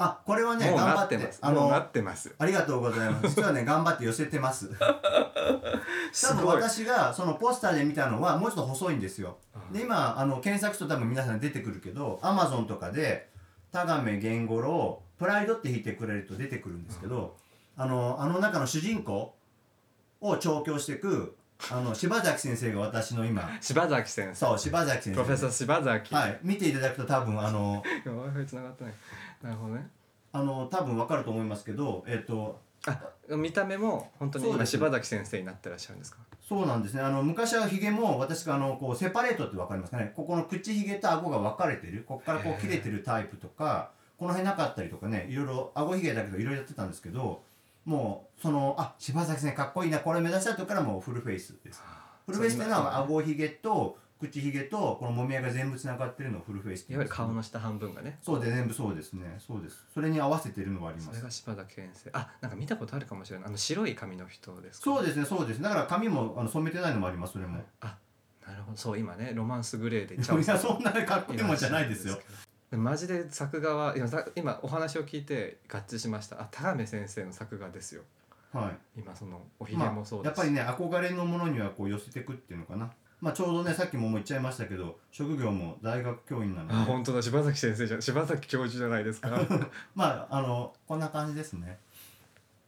[0.00, 1.18] あこれはねもう頑張って。
[1.18, 1.38] ます。
[1.42, 2.32] あもうなのってます。
[2.38, 3.28] ありがとうございます。
[3.28, 4.70] 実はね頑張って寄せてます。
[4.78, 5.72] 多分
[6.12, 6.56] すごい。
[6.56, 9.38] 私がそのポスターで見たのはもうちょっと細いんですよ。
[9.54, 13.28] うんで今あの検索すると多分皆さん出てくるけど Amazon とかで
[13.70, 17.36] 「田亀源五郎プライド」って引いてくれると出てくるんですけど、
[17.76, 19.34] あのあの中の主人公
[20.20, 21.36] を調教していく
[21.70, 24.34] あの柴崎先生が私の今柴崎先生。
[24.34, 25.14] そう柴崎先生。
[25.14, 27.82] プロフェッサー柴崎、はい見ていただくと多分あの
[28.46, 28.94] 繋がってない
[29.42, 29.88] なるほどね。
[30.32, 33.00] あの多分わかると思いますけどえっ、とあ
[33.36, 36.18] 見た目も本当に今そうです柴崎先生になってらっしゃるんですか？
[36.46, 37.02] そうなんですね。
[37.02, 40.12] あの昔はヒゲも私があのこうセパレートって分かりますかね？
[40.16, 42.04] ここの口ひげと顎が分かれてる。
[42.06, 47.42] ここからこう切れてるタイプとかこの辺なかったりとかねいろいろ顎ひげだけどいろいろやってたんですけど
[47.84, 51.82] もうそのあ柴崎先生かっこいいなこれ目指した時からもうフルフェイスです。
[52.26, 58.18] フルフェイスっていうのは顎ひげと口ひげとこのもみあげが全部つながってるのをフルフェイスっていわゆる顔の下半分がね。
[58.22, 59.12] そうで全部そうです。
[59.12, 59.86] ねそうです。
[59.94, 61.08] それに合わせてるのはあります。
[61.10, 63.48] それが柴崎先生あなんか見たことあるかもしれない。
[63.48, 64.84] あの白い髪の人ですか？
[64.84, 67.64] そうですねそうですだから髪もあの染めてないのもありますそれも。
[67.80, 67.96] あ
[68.46, 68.76] なるほど。
[68.76, 70.24] そう今ねロマンスグレーでいや
[70.58, 72.18] そんなかっこいいもんじゃないですよ。
[72.70, 76.40] でマジで作画は今さ今お話を聞いて合致しました。
[76.40, 78.02] あ田亀先生の作画ですよ。
[78.52, 79.00] はい。
[79.00, 80.26] 今そのおひげまあもそうです。
[80.26, 86.74] やっぱりね憧れのものにはこう寄せていくっていうのかなまあちょうどねさっきももう言っちゃいましたけど職業も大学教員なので。
[86.74, 87.22] あ本当だ。
[87.22, 89.30] 柴崎先生じゃ柴崎教授じゃないですか。
[89.94, 91.78] まああのこんな感じですね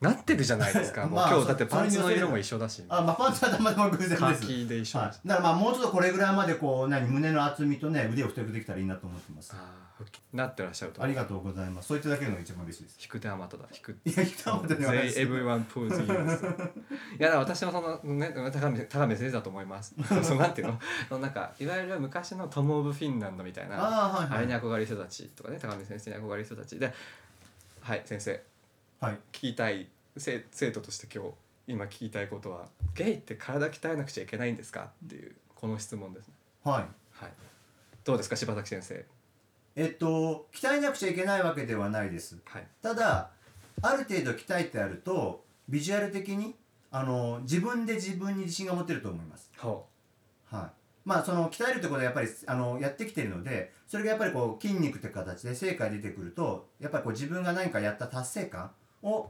[0.01, 1.03] なってるじゃないですか。
[1.07, 2.83] もうまあ今日だってそパンツの色も一緒だし。
[2.89, 4.21] あまあパンツはたまたま偶然です。
[4.21, 5.09] カーキで一緒はい。
[5.09, 9.53] だし、、だからまあもうちょっとこれぐらいまでこう何胸の厚みとね腕を太くできたらいいなと思ってます。
[9.55, 9.91] ああ
[10.33, 11.03] なってらっしゃると。
[11.03, 11.89] ありがとうございます。
[11.89, 12.99] そう言っていただけるのが一番嬉しいです。
[13.03, 13.65] 引く手あまただ。
[13.71, 13.99] 引く。
[14.07, 16.07] いや一番ではないです They everyone pulls you
[17.19, 19.95] いやだから私もそのね高見高見先生だと思います。
[20.25, 20.81] そうなんていうの？
[21.11, 24.39] そのなんかいわゆる昔のトム・オブ・フィンランドみたいなああはいはい。
[24.39, 26.79] あれに憧れる人たちとかね高見先生に憧れる人たち。
[26.79, 26.95] で
[27.83, 28.31] はい先生。
[28.31, 28.41] はい
[29.01, 31.31] 聞きたい生生徒として今日
[31.67, 36.35] 今聞きたいことはゲイって体鍛えなくちゃいけないんですかっていうこの質問ですね。
[36.65, 36.83] はい。
[37.13, 37.33] はい。
[38.05, 39.07] どうですか柴崎先生。
[39.77, 42.37] えっと鍛えなくちゃいけないわけではないです。
[42.45, 42.67] はい。
[42.83, 43.31] ただ
[43.81, 46.55] ある程度鍛えてあるとビジュアル的に
[46.91, 49.51] あの自分で自分に自信が持てると思います。
[49.57, 49.87] ほ
[50.45, 50.81] はい。
[51.07, 58.71] まあその鍛えるってことはやっぱりあのやってきてるのでそれがやっぱりこう筋肉って形で成果が出てくるとやっぱりこう自分が何かやった達成感
[59.03, 59.29] を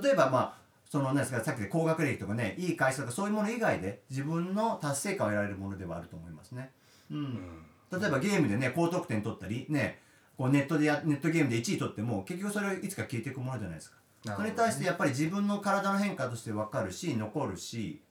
[0.00, 6.70] 例えばまあその何ですかさっきで高学歴とかねいい会社とかそういうもの以外で自分の達成感を得られるものではあると思いますね。
[7.10, 10.00] う、う、うんん、例えばゲームでね高得点取ったりね
[10.36, 13.98] こうネットでやネットゲームで1位取っても結局それはいつか消えていくものじゃないですか。
[14.36, 18.02] それに対してやっぱり自分の体の変化として分かるし残るし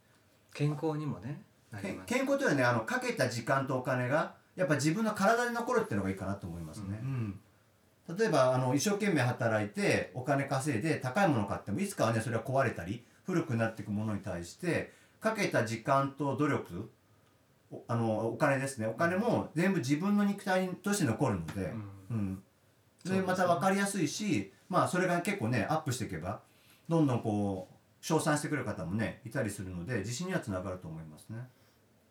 [0.53, 1.41] 健康にもね
[2.07, 6.99] 健康というのはねあのかけた時間とお金がやっぱ自分の体に残るっていうのがいいかなと思いますね。
[7.03, 7.39] うん
[8.17, 16.89] 例えばあの一生懸命働いてお金稼いで高いものを買ってもいつかはねそれは壊れたり古くなっていくものに対してかけた時間と努力
[17.71, 18.87] おあのお金ですね。
[18.87, 21.71] お金も全部自分の肉体として残るので、
[22.09, 22.43] うん。
[23.05, 26.41] うん、でまた分かりやすいしまあそれが結構ねアップしていけば
[26.87, 31.37] どんどんこう称賛してくれる方もねいたりするので自信にはつながると思いますね。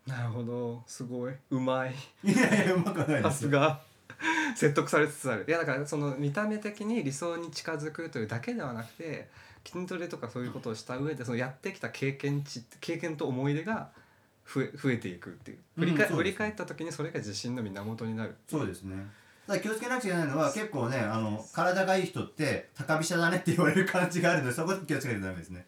[0.07, 0.83] なるほど。
[0.87, 1.35] すごい。
[1.51, 1.95] うまい。
[2.23, 3.23] いやいやうまくないですよ。
[3.23, 3.81] さすが
[4.57, 5.45] 説得されつつある。
[5.47, 9.29] いやだからその見た目的に理想に近づくというだけではなくて
[9.65, 13.91] 筋トレとかそういうことをした上でそのやってきた経験値経験と思い出が
[14.53, 15.59] 増え増えていくっていう。
[15.77, 19.07] 振り,、うんそうです振り返った時にそれが自信の源になるそうですね。
[19.47, 25.65] ただ気をつけなくちゃいけないのは結構ねあの体がいい人って高飛車だねって言われる感じがあるのでそこで気をつけないとダメですね。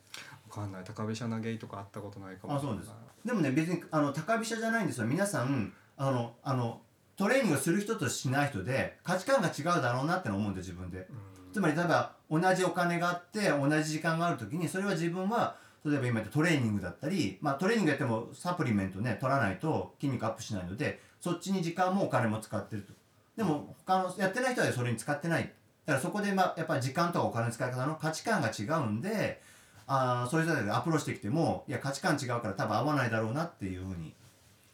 [0.48, 0.84] わかんない。
[0.84, 2.56] 高飛車なゲイとか会ったことないかも。
[2.56, 2.90] あそうです。
[3.24, 5.06] でもね別にあの高飛車じゃないんですよ。
[5.06, 6.80] 皆さんあのあの
[7.20, 11.00] トレーニングをする人としない人で価値観が違うだろうなっての思うんで自分で。
[11.00, 11.52] うん。
[11.52, 22.94] つまり例えば同じお金があって同じ時間がある時にそれは自分は例えば今言ったトレーニングだったり、まあ、トレーニングやってもサプリメントね取らないと筋肉アップしないのでそっちに時間もお金も使ってると。
[23.36, 25.42] でも他のやってない人はそれに使ってない。
[25.42, 29.42] だからそこで、まあ、やっぱり時間とかお金の使い方の価値観が違うんで
[29.86, 34.14] あーそういう人たちがアプローチしてきてもいや価値観違うから多分合わないだろうなっていうふうに、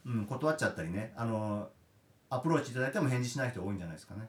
[0.06, 1.12] うん、断っちゃったりね。
[1.16, 1.70] あの
[2.30, 4.28] アプローチいただいても返事しない人多いんじゃないですかね。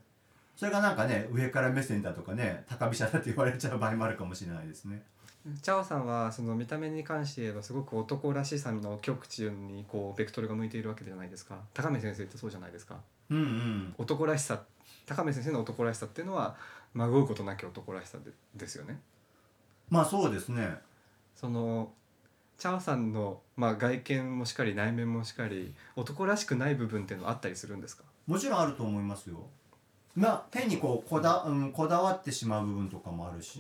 [0.56, 5.04] それがなんかね上から目線だとかね高飛車だって言われちゃう場合もあるかもしれないですね。
[5.62, 12.98] チャオさんはその見た目に関して言えばすごく男らしさの極致にこうベクトルが向いているわけじゃないですか高見先生ってそうじゃないですか
[13.30, 13.96] うんうん。
[13.98, 14.64] 男らしさ
[15.06, 16.58] 高見先生の男らしさっていうのは
[16.94, 19.00] まごうことなき男らしさでですよね
[19.90, 20.76] まあそうですね。
[21.36, 21.94] その
[22.58, 28.04] チャオさんの、まあ、外見もしかり内面もしかり男らしくない部分っていうのはあったりするんですか？
[28.26, 29.46] もちろんあると思いますよ。
[30.16, 33.60] まあ変にこうこだ,、うん、こだわってしまう部分とかもあるし。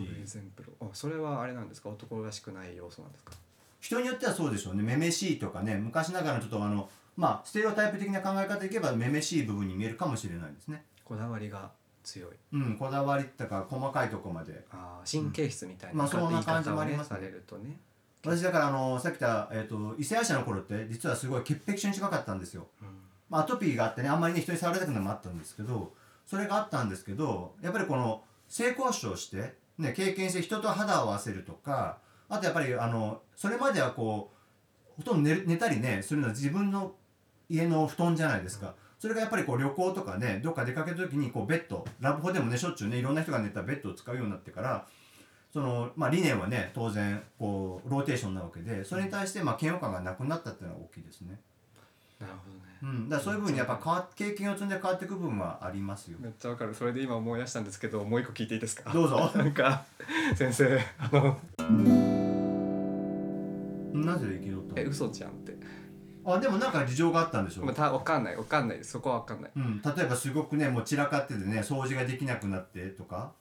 [0.81, 1.89] あそれはあれなんですか？
[1.89, 3.33] 男らしくない要素なんですか？
[3.79, 4.81] 人によってはそうでしょうね。
[4.81, 5.75] めめしいとかね。
[5.75, 10.83] 昔ながらのちょっとあのまあステレオタイプ的な考え方でいけばめめしい部分に見えるかもしれないですね。
[11.05, 11.69] こだわりが
[12.03, 12.29] 強い。
[12.53, 14.65] うん、こだわりとか細かいとこまで。
[14.71, 17.19] あー神経質みたいな、まあそんな感じもありますね。
[17.19, 17.77] ね、
[18.27, 22.67] 私だからあのさっき言った、えー、と異性愛者の頃って実はすごい潔癖症に近かったんですよ。
[22.81, 22.87] うん
[23.29, 25.93] まあ、アトピーがあってねあんまりね人に触られたくないのもあったんですけど
[26.25, 34.31] それがあったんですけどやっぱりこの性交渉して、ね、経験して人と肌を合わせるとかあとやっぱりあのそれまではこ
[34.97, 36.93] うほとんど寝寝たりねするのは自分の
[37.49, 38.75] 家の布団じゃないですか。
[38.99, 44.87] それがやっぱりこう旅行とかねどっか出かけた時にこうベッドラブホでもねしょっちゅうねいろんな人が寝たベッドを使うようになってから
[45.53, 51.39] その、まあ、理念はね当然こうローテーションなわけでそれに対してまあ嫌悪感がなくなったっていうのは大きいですね。
[52.19, 52.61] なるほどね。
[52.83, 56.17] うん、だそういう部分にやっぱ変わ経験を積んで変わっていく部分はありますよ。
[56.19, 56.75] めっちゃわかる。
[56.75, 58.91] それで今思い出したんですけどもう一個聞いていいですか？
[58.91, 59.31] どうぞ。
[59.35, 59.85] なんか
[60.35, 61.37] 先生あの
[63.93, 65.57] なぜ生きろったのえ嘘じゃんって、
[66.23, 68.35] あでもなんか事情があったんでしょまあ、たわかんない。
[68.37, 69.51] わかんないそこはわかんない。
[69.55, 73.31] うん、例えばすごくねもう散らかっててね掃除ができなくなってとか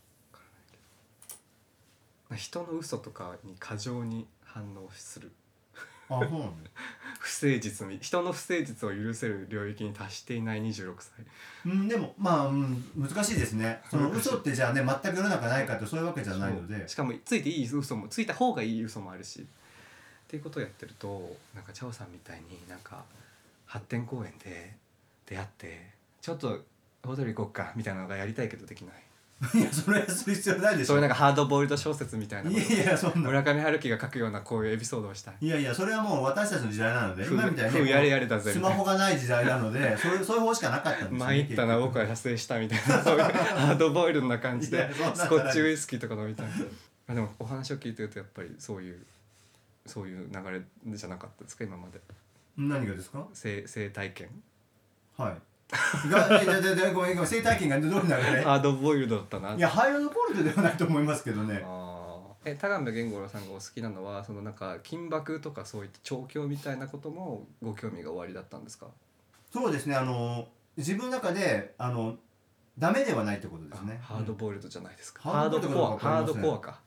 [2.34, 5.32] 人の嘘とかに過剰に反応する。
[6.08, 6.70] あそうなんだ
[7.18, 11.26] 不誠実に人の不誠実を許せる領域に達していない26歳。
[11.64, 13.82] うん、でもまあ、うん、難しいですね。
[13.90, 16.86] その嘘ってじゃあね全く世の中ないかってそういうわけじゃないので。
[16.88, 19.46] しかもついていい嘘もついた方がいい嘘もあるし。
[20.26, 23.04] っていうことをやってるとなんかチャオさんみたいになんか
[23.64, 24.74] 発展公園で
[25.24, 26.64] 出会ってちょっと
[27.04, 28.94] ホテル行こうかみたいなのがやりたいけどできない
[29.54, 30.88] いやそれはする必要ないでしょ。
[30.88, 32.62] そういうなんかハードボイルド小説みたいなこと。
[32.62, 33.28] いやいやそんな。
[33.28, 35.34] 村上春樹が書くようなこういうエピソードをしたい。
[35.42, 37.22] いやいやそれはもう私たちの時代なので。
[37.22, 38.50] ふ今みたいにふやれやれだぜ。
[38.54, 41.26] スマホがない時代なのでそういうそういう方しかなかったんですよ。
[41.26, 43.02] 参ったな僕は射精したみたいな。
[43.02, 46.46] そういうハードボイルドな感じで スコッチウイスキーとか飲みたい
[47.08, 49.04] あでもお話を聞いてるとやっぱりそういう
[49.84, 52.00] そういう流れじゃなかったですか今まで。
[52.56, 53.26] 何がですか？
[53.34, 54.28] 性性体験。
[55.18, 55.34] はい
[56.10, 59.54] がいやいやいやごめんごめん生体験がどういう流れハードボイルドだったな。
[59.54, 61.62] いやハイドポルトではないと思いますけどね。
[61.64, 62.50] あー。
[62.50, 68.86] え田上源五郎さんがお好きなのはそのなんか金箔とかそういった調教みたいなこともご興味がおありだったんですか？
[69.52, 72.16] そうですねあの自分の中であの
[72.78, 73.98] ダメではないってことですね。
[74.02, 76.78] あハードボイルドじゃないですか、ハハードードボイルドコアハードコアか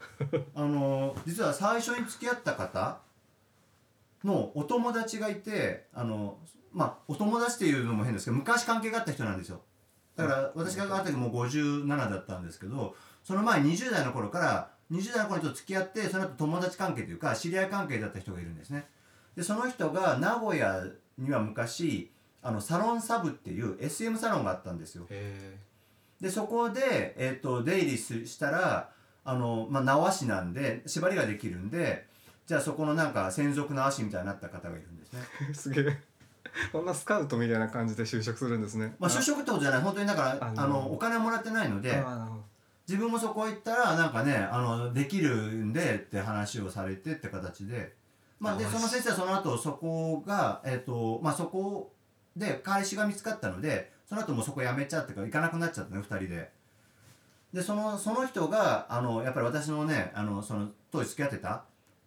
[0.56, 3.00] あの実は最初に付き合った方
[4.24, 6.38] のお友達がいてあの
[6.74, 9.62] まあお友達っていうのも変ですけど昔関係があった人なんですよ。
[10.16, 18.88] だから私が会った時もう57だったんですけどその前20代の頃から20代の頃と付き合ってその後友達関係というか知り合い関係だった人がいるんですね。
[19.36, 20.84] でその人が名古屋
[21.18, 25.06] には昔あのサロンサブっていう SM サロンがあったんですよ。
[25.10, 25.58] へ
[26.20, 28.90] でそこで、えっと出入りすしたら
[29.24, 32.08] あの、まあ、縄師なんで縛りができるんで
[32.46, 35.20] じゃあそこのなんか専属縄師みたいになった方がいるんですね。
[35.50, 36.09] え すげえ
[36.72, 38.96] こんなスカウトみたいな感じで就職するんですね。
[39.00, 39.82] まあ、就職ってことじゃない。
[39.82, 42.04] 本当にだからああののお金はもらってないので
[42.88, 47.94] 自分もそこ行ったらなんかねあのできるんでって話をされてって形で、
[48.40, 51.94] まあ、でその先生はその後そこが、えっとまあ、そこ
[52.36, 56.52] で彼氏が見つかったのでその後もうそこ辞めちゃってから行かなくなっちゃったね2人で。
[57.54, 61.64] でそのその人があのやっぱり私のねあのその当時付き合ってた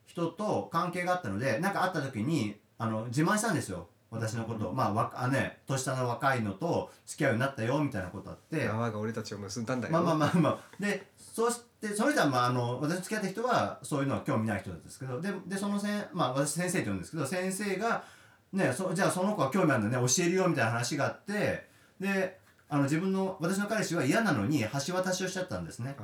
[0.06, 8.66] 人と関係があったので何か会った時にあの自慢したんですよ私のことを、まあわあね年下の若いのと付き合うようになったよみたいなことあって。
[8.66, 10.58] 縄が俺たちを結んだんだよまあまあまあまあ。
[10.78, 15.20] でそしてその人は、まあ、あの私と付き合った人はそういうのは興味ない人だったんですけど。
[15.20, 18.04] ででそのせん、まあ、私先生って言うんですけど先生が、
[18.52, 21.70] ね、そじゃあその子は興味あるんだね教えるよみたいな話があって。
[21.98, 25.94] であの自分の私の彼氏は嫌なのに橋渡しをしちゃったんですね。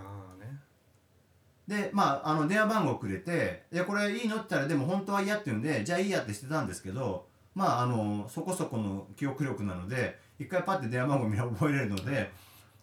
[1.68, 7.27] でまああの電話番号くれて「いやこれいいの?」って言ったらでも本当は嫌って言うんでじゃあいいやってしてたんですけど
[7.58, 12.30] まああのそこそこの記憶力なので一回パッて電話番号見れば覚えれるので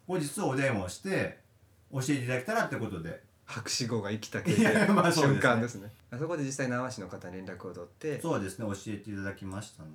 [0.06, 1.40] 後日お電話をして
[1.94, 3.24] 教えていただけたらってことで。
[3.48, 5.40] 博士号が生きた経験まあそうですね。
[5.40, 5.92] 瞬間ですね。
[6.10, 8.66] あそこで実際縄市の方に連絡を取ってそうですね。
[8.66, 9.90] 教えていただきましたね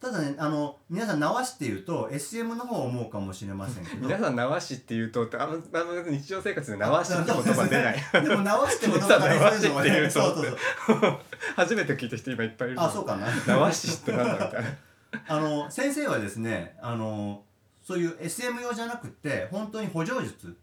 [0.00, 4.06] ただねあの皆さん縄市っていうと SM の方を思うかもしれませんけど。
[4.06, 7.96] 皆さん縄市って言うとあんまあんま日常生活で縄市って言葉出ない。
[8.12, 10.42] でも縄市って言葉がね縄市っていそうそ
[10.94, 11.18] う
[11.56, 13.26] 初めて聞いた人今いっぱいいるあそうかな。
[13.46, 14.68] 縄市ってなんだみたいな。
[15.28, 17.44] あの先生はですねあの
[17.82, 20.56] そういう SM 用じゃなくて本当に補助術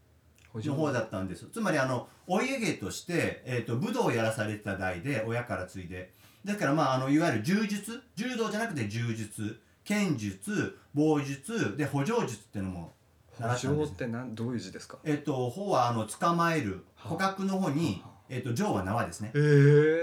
[0.54, 6.12] の方だったんですつまりあのお家芸として、えー、と武道をやらされてた代で親から継いで
[6.44, 12.92] だからまああのいわゆる柔術柔道じゃなくて柔術剣術棒術で補助術っていうのも
[13.38, 14.98] 習ったんです補助ってなんどういう字ですか？
[15.04, 17.08] えっ、と「ほ」はあの捕まえるはあ。
[17.10, 19.32] 捕獲の方にはあ「えっと上」は縄ですね。
[19.34, 19.38] え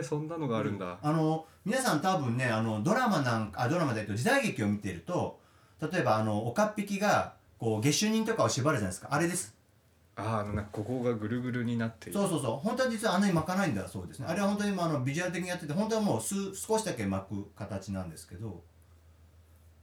[0.02, 5.40] ー、そんなのがあるんだ、あの皆さん多分ねあのドラマなんかあドラマで、えっと、時代劇を見てると
[5.92, 9.08] 例えばあの岡っ引きがこう下手人とかを縛るじゃないですか。
[9.12, 9.56] あれです
[10.22, 12.20] あーあのなんかここがぐるぐるになっている。
[12.20, 12.68] そうそうそう。
[12.68, 14.28] 本当は実はあんなに巻かないんだそうですね。
[14.30, 18.64] あれは本当にまああのビジュアル的にやってて本当はもう数少しだけ巻く形なんですけど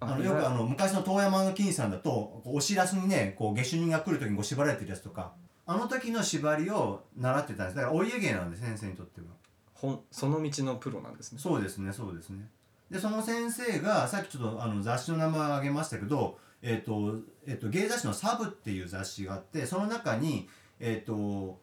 [0.00, 5.32] あのよくあの昔の遠山の金さんだとおしらすにねこう下手人が来る時にこう縛られてるやつとか
[5.66, 7.76] あの時の縛りを習ってたんです。
[7.76, 9.26] だからお家芸なんです先生にとっては。
[9.74, 11.38] 本その道のプロなんですね。
[11.38, 12.48] そうですねそうですね。
[12.90, 20.48] でその先生がさっきちょっとあの雑誌の名前を挙げましたけどえっ、と,、えっと芸雑誌の「サブっていう雑誌があってその中に
[20.80, 21.60] えっ、と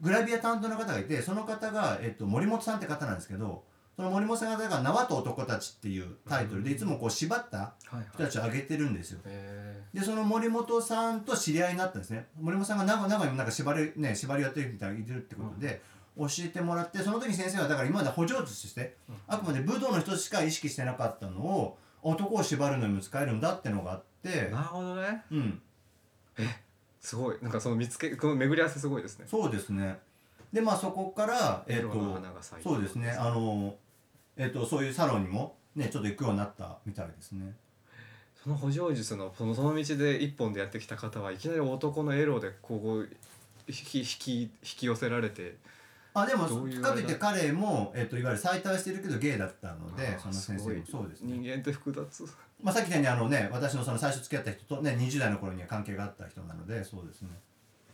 [0.00, 3.64] グラビア担当の方がいてその方が、えっと森本さんって方なんですけど
[3.96, 7.74] その森本さんが「縄と男たち」っていうタイトルでいつもこう縛った
[8.14, 9.20] 人たちを挙げてるんですよ。
[9.24, 12.26] えでその森本さんと知り合いになったんですね。
[12.40, 15.82] 森本さんが長長にもなんか縛り,、ね、縛りやってるみたいにいるってことで、
[16.16, 19.16] 教えてもらってその時先生はだから今まで補助術として、うん。
[19.26, 25.22] あくまで武道の人しか意識してなかったのを男を縛るのにも使えるんだってのがあってー、なるほどね。
[25.30, 25.62] うん。
[27.00, 27.36] すごい。
[27.42, 29.26] なんかその見つけこの巡り合わせすごいですね。
[29.28, 29.98] そうですね。
[30.52, 32.00] でまあそこからえっ、エロのと
[32.62, 33.10] そうですね。
[33.10, 33.74] あの
[34.36, 37.54] えっ、とそういうサロンにもねちょっと行くようになったみたいですね。
[38.42, 43.08] その補助術のそのその道で一本でやってきた方はいきなり男のエロでこう
[43.68, 45.56] 引き引き引き寄せられて
[46.14, 50.86] あでもかといって彼も、えっといわゆる再退してるけどゲイだったのでその先生も。
[50.86, 51.38] そうですね。
[51.38, 52.24] 人間って複雑。
[52.62, 57.30] まあ、さっき言ったようにあのね私のその最初付き合った人とね20代の頃には関係があった人なのでそうですね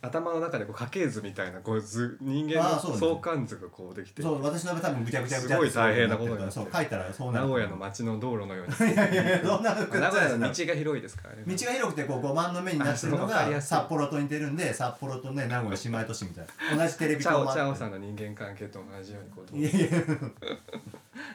[0.00, 3.00] 頭の中でこう家系図みたいなこう図人間のあーそうです。
[3.00, 6.52] 相関図がこうできてそう私の場合多分ぐちゃぐちゃぐちゃすごい大変なことになってる。
[6.52, 7.46] そう書いたらそうなる。
[7.46, 8.92] 名古屋の街の道路のように。
[8.92, 11.42] いやいやいやそんな名古屋の道道が広いですからね。
[11.46, 16.84] が広くてこう5番の目になってるのあそうわかりやすいが札幌と似てるんで札幌とね名古屋姉妹都市みたいな。
[16.84, 19.80] 同じテレビチャオチャオさんの人間関係と同じようにこういやい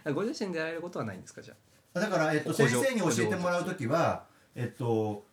[0.06, 0.14] や。
[0.14, 1.54] ご自身でやられることはないんですかじゃ
[1.94, 4.24] だから、えっと、補助先生に教えてもらう時は
[4.56, 5.26] えっと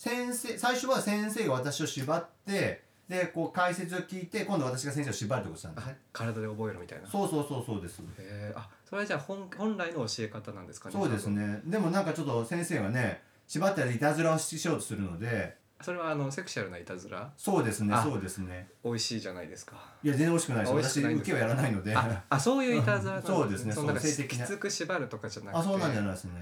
[0.00, 7.06] 先生最初は先生が私を縛ってでこう解説を聞いて今度私が先生を縛るってことなんですあね体で覚えるみたいな。
[7.06, 7.98] そうそうそうそうです。
[7.98, 11.60] へえあそれはじゃあ本本来の教え方なんですかねそうですね。
[11.66, 15.58] でもなんかちょっと先生がね縛ったりいたずらをしようとするので。
[15.82, 17.30] それはあのセクシャルないたずら？
[17.36, 18.70] そうですねあそうですね。
[18.82, 19.76] 美味しいじゃないですか。
[20.02, 21.00] いや全然美味しくないです。
[21.00, 21.94] 私受けはやらないので。
[21.94, 24.46] ああそういういたずらなんそうですねそう性的な。
[24.46, 25.60] きつく縛るとかじゃなくて。
[25.60, 26.32] あそうなんじゃないですね。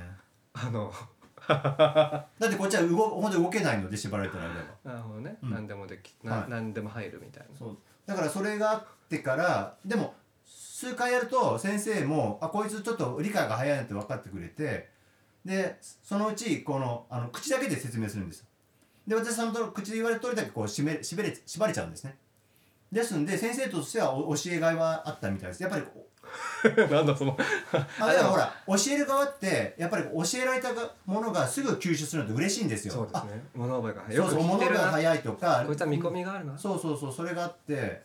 [0.52, 0.92] あの
[1.48, 4.54] だってこっちは動本当に動けないので縛られてる間は。
[4.84, 5.50] なるほどね、うん。
[5.50, 6.50] 何でもできな、はい。
[6.50, 7.58] 何でも入るみたいな。
[7.58, 7.78] そう。
[8.06, 14.88] だからそれがあってからでも数回やると先生もあこいつちょっと理解が早いなって分かってくれて
[15.44, 18.46] でそのうちこのあの口だけで説明するんですよ。
[19.06, 22.16] で私そのと口で言われる通りだけこう締め締めれ縛れちゃうんですね。
[22.92, 25.62] ですんで先生としてはお教えがいはあったみたいです。
[25.62, 25.84] やっぱり
[26.90, 27.36] なんだその
[27.72, 30.70] あだからほら教える側ってやっぱり教えられた
[31.06, 32.94] ものがすぐ吸収するのって嬉しいんですよ。
[32.94, 33.44] そうですね。
[33.54, 34.90] 物覚えがあそうそう物がよく聞いてるな。
[34.90, 38.02] 早いとかこいつは見込みがあるな、そうそうそうそれがあって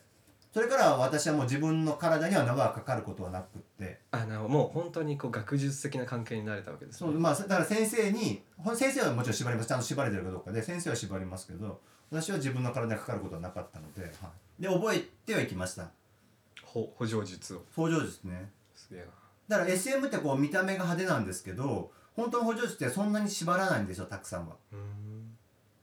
[0.52, 3.98] それから私はもう自分の体には縄がかかることはなくって。
[4.12, 7.10] あなもう本当にこう学術的な関係になれたわけですね。
[7.10, 8.44] そうまあだから先生に
[8.76, 9.68] 先生はもちろん縛ります。
[9.68, 11.80] ちゃんと縛れてるかどうかで先生は縛りますけど
[12.12, 15.82] 私は自分の体にかかることはなかったので、はい、で覚えてはいきました。
[15.82, 15.88] ほ
[16.96, 17.64] 補助術を。
[17.74, 18.50] 補助術ね。
[18.74, 19.06] すげえな。
[19.48, 24.56] だから SM ってこう見た目が派手なんですけど本当の補助術ってそんなに縛らないんですよたくさんは。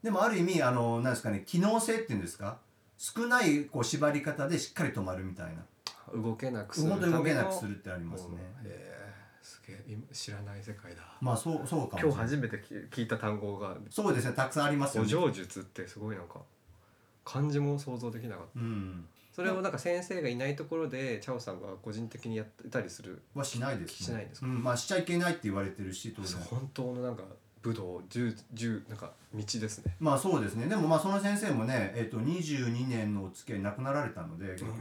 [0.02, 2.58] でもある意味あのなんですかね機能性っていうんですか？
[2.98, 5.64] 少ないこう縛り方でしっかり止まるみたいな。
[6.14, 8.36] 動けなくする本当に動けなくするるってありますね、
[8.66, 9.84] えーすげえ。
[9.88, 11.02] 今知らない世界だ。
[11.22, 13.78] まあそうそうかもしれない今日初めて聞聞いた単語が。
[13.90, 15.14] そうですねたくさんありますよね。
[15.14, 16.42] 補助術ってすごいなんか
[17.24, 18.60] 漢字も想像できなかった。
[18.60, 23.22] うんそれをなんか先生がいないところでチャオさんが個人的にやってたりする？
[23.34, 24.06] はしないですね。
[24.08, 24.48] しないですか？
[24.48, 26.42] うん、まあしちゃいけないって言われてるし当然。
[26.42, 27.24] 本当のなんか
[27.64, 29.96] 武道柔柔なんか道ですね。
[30.00, 30.68] まあそうですね。
[30.68, 34.74] でもまあその先生もね、えっと22年のお付き合い亡くなられたので結局、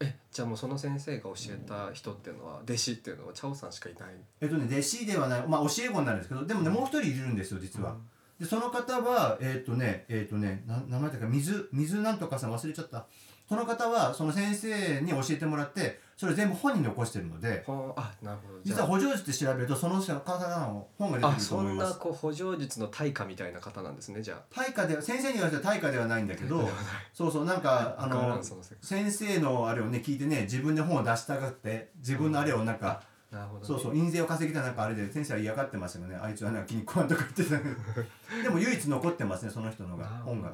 [0.00, 4.08] えじゃあもうその先生が教えた人っていうのは弟子っていうのはチャオさんしかいない？
[4.40, 5.46] えっとね弟子ではない。
[5.46, 7.94] まあ教え子になるんですけどでもねもう一人いるんですよ実は、
[8.40, 13.06] でその方はえっ、とねえっ、とねな名前だか水水なんとかさん忘れちゃった
[13.52, 18.58] その方はその先生に教えてもらってそれ全部本に残してるのではああなるほど。
[18.64, 21.90] じ実はゃ補助術って調べるとその方の本が出てくると思います。
[21.90, 24.42] なこう補助術の対価みたいな方なんですねじゃあ。
[24.54, 26.66] 対価では先生に言わせたら対価ではないんだけど
[27.12, 28.42] そうそうなんかあの
[28.80, 36.16] 先生のあれをね聞いてね自分で本を出したがって自分のあれをなんか、なるほど、ね、そうそう印税を稼ぎたなんかあれで先生は嫌がってましたよね。
[36.16, 37.58] あいつはなんか気に食わんとか言ってた。
[37.58, 37.68] け
[38.40, 40.50] どでも唯一残ってますねその人のが本が。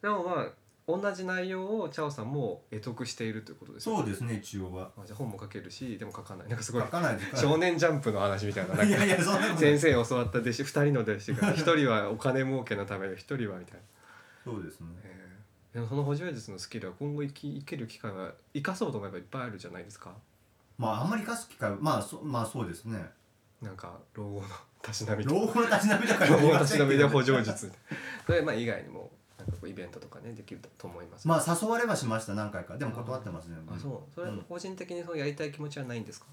[0.00, 0.59] でもまあ
[0.98, 4.90] 同じ内容をチャオさんも得得しているということですよそうですね一応は。
[4.96, 6.48] あじゃあ本も書けるしでも書かない。
[6.48, 6.82] なんかすごい。
[6.82, 8.84] 書かないで少年ジャンプの話みたいななんか。
[8.84, 13.80] いやいやそんな先生に教わった弟子2人の弟子が1人はお金儲けのためで1人はみたいな、
[14.44, 14.86] そうですね。
[15.04, 15.20] えー
[15.72, 20.12] でもその補助術のスキルは今後生き生きる機会は生かそうと思えばいっぱいあるじゃないですか。
[20.76, 22.98] まああんまり生かす機会はまあそまあそうですね。
[23.62, 24.48] なんか老後の
[24.82, 27.70] たしなみと老後のたしなみとか老後のたしなみで補助術。
[28.26, 29.10] それまあ以外にも
[29.66, 31.28] イベントとかねできると思います。
[31.28, 32.76] まあ誘われはしました何回か。
[32.76, 33.78] でも断ってますねあ。
[33.78, 34.14] そう。
[34.14, 34.38] それうん。
[34.48, 36.26] 個人的にそうやりたい気持ちはないんですか、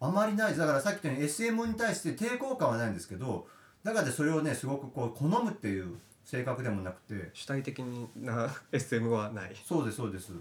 [0.00, 0.48] あまりない。
[0.48, 3.46] ですだからさっき言ったように SM に対して抵抗感はないんですけど
[3.82, 7.30] だからそれをねすごくこう好むっていう性格でもなくて。
[7.32, 7.80] 主体的
[8.16, 9.56] な SM はない。
[9.64, 10.32] そうですそうです。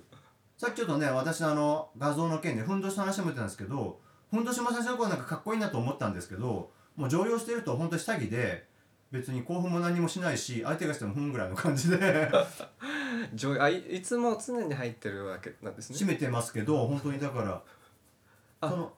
[0.57, 3.99] さっきちょっとね私のあの画像の件でふんどしの話も言ってたんですけど
[4.32, 8.66] ふんどしも最初の頃なんかかっこいいなと思ったんですけどもう常用してると本当に下着で
[9.11, 11.97] 別に興奮も何もしないし相手がしてもふんぐらいの感じで。
[13.33, 15.97] 上あいいつも常に入ってるわけなんですね。
[15.97, 17.61] 締めてますけど本当にだから
[18.61, 18.93] あその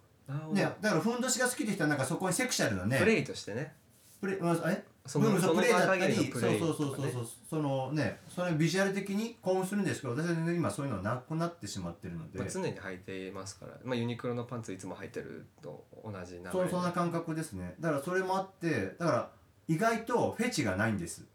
[0.54, 3.76] ねだからふんどしが好きで人はなんかそこにセクシャルなねプレイとしてね。
[4.20, 4.84] プレイまあえ？
[5.08, 17.76] そのうんそのプレイだった限りりのプレイそうそうそうそうそのねそれビジュアル的に興奮するんですけど私は全然今そういうのはなくなってしまってるので、まあ、常に履いていますから、まあ、ユニクロのパンツいつも履いてると同じ流れそうそんな感覚ですね。
[17.80, 19.30] だからそれもあってだから
[19.68, 21.26] 意外とフェチがないんです。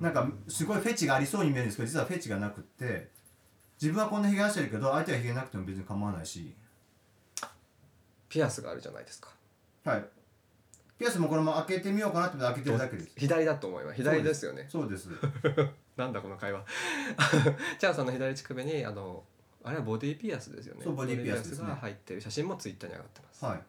[0.00, 3.08] なんかすごいフェチがありそうに見えるんですけど実はフェチがなくって
[3.80, 6.54] 自分はこんなひげ生やしてるけど相手はひげなくても別に構わないし。
[8.28, 9.30] ピアスがあるじゃないですか。
[9.84, 10.04] はい。
[10.98, 13.12] ピアスもこれも開けてみようかなって開けてるだけです。
[13.16, 13.96] 左だと思います。
[13.96, 14.66] 左ですよね。
[14.68, 15.08] そうです。
[15.96, 16.64] なんだこの会話。
[17.78, 19.24] チャーさんの左乳首にあの
[19.62, 20.84] あれはボディピアスですよね。
[20.84, 23.62] そうボディピアスが入ってる写真もツイッターに上がってます、はい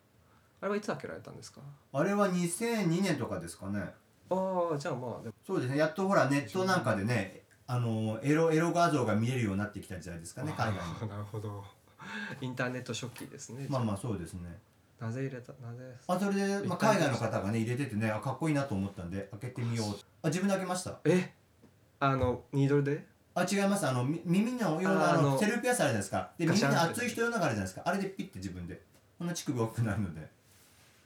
[0.62, 1.62] あれはいつ開けられたんですか？
[1.94, 3.80] あれは2002年とかですかね。
[4.30, 5.34] ああじゃあまあでも。
[5.46, 5.78] そうですね。
[5.78, 11.64] やっとほらネットなんかでねあのエロエロ画像が見れるようになってきた時代ですかね海外あーなるほど。
[12.42, 14.58] インターネット初期ですねにまあまあそうですね。
[15.00, 19.88] なぜ入れたなぜあそれで、まあ、海外の方がね入れててねあかっこいいなと思ったんで開けてみよう
[20.24, 20.98] あ自分で開けました？
[21.06, 21.34] え？
[22.00, 23.06] あのニードルで？
[23.36, 23.86] あ違います。
[23.86, 26.32] あのみ耳のようなあののセルフピアスあるじゃないですか。
[26.40, 26.86] で耳ガシャンって。
[26.86, 27.82] に熱い人用のがあるじゃないですか。
[27.86, 28.82] あれでピッて自分で。
[29.20, 30.22] こんな乳首大きくなるので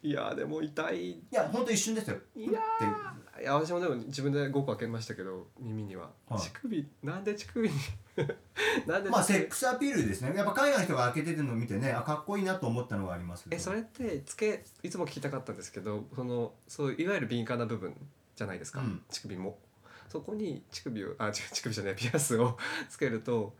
[0.03, 1.11] いやーでも痛い。
[1.11, 2.17] いやほんと一瞬ですよ。
[2.35, 2.59] いや
[3.39, 6.39] いや私もでも自分で5個開けましたけど耳には、はい。
[6.39, 7.75] 乳首なんで乳首に？
[8.87, 10.33] なんでまあセックスアピールですね。
[10.35, 13.55] やっぱ海外の人が開けてるのを見てねあかっこいいなと思ったのがありますけど。
[13.55, 17.95] えそれってつけいつも聞きたかったんですけどそのそういわゆる敏感な部分
[18.35, 19.01] じゃないですか、うん。
[19.09, 19.57] 乳首も。
[20.09, 22.57] そこに乳首をあ違う乳首じゃないピアスを
[22.89, 23.55] つけると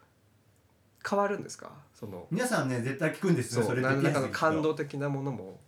[1.07, 1.71] 変わるんですか？
[1.93, 5.59] その皆さんね絶対聞くんですよそうれで何らかの感動的なものも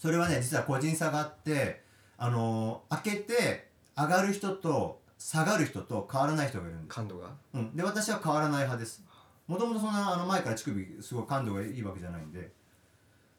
[0.00, 1.82] それはね実は個人差があって
[2.16, 7.28] あのー開けて上がる人と下がる人と変わらない人がいるんです、感度が？
[7.52, 9.04] うん、で私は変わらない派です。
[9.46, 12.50] もともとそんなあの前から乳首すごい感度がいいわけじゃないんで。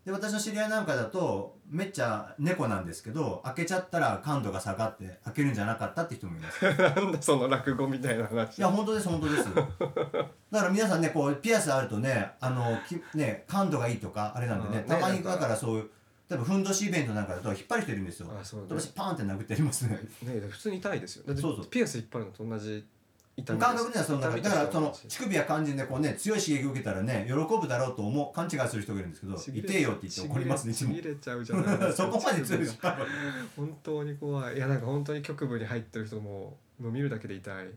[0.06, 6.66] で私の知り合いなんかだとめっちゃ猫なんですけど開けちゃったら感度が下がって開けるんじゃなかったって人もいます。
[6.66, 8.62] い なんだその落語みたいな話。
[8.62, 9.54] や本当です本当です。
[9.54, 14.88] だから皆さんねこうピアスあるとねあのきね感度がいいとかあれなんでねうん。
[14.88, 15.90] たまにねだからそういう
[16.32, 18.28] 例えばふんどしイベントなんかだと引っ張る人いるんですよ。
[18.32, 18.68] あそうね。
[18.70, 20.00] 飛ばしパーンって殴ってやりますね。
[20.24, 21.66] ね普通に痛いですよだってそうそう。
[21.68, 22.86] ピアス引っ張るのと同じ
[23.36, 23.84] 痛感みです。
[23.84, 28.34] 覚にはそんな痛みだからその乳首や肝心でこうね強い刺激を受けたらね喜ぶだろうと思う。
[28.34, 30.94] 勘違いする人がいるんですけどちぎれ痛えよって言って怒りますねいつも。
[30.94, 31.92] ちぎれちゃうじゃないですか。
[32.08, 32.98] そこまで強いですか
[33.58, 34.56] 本当に怖い。
[34.56, 37.68] いやなんか本当に局部に入ってる人ももう見るだけで痛い。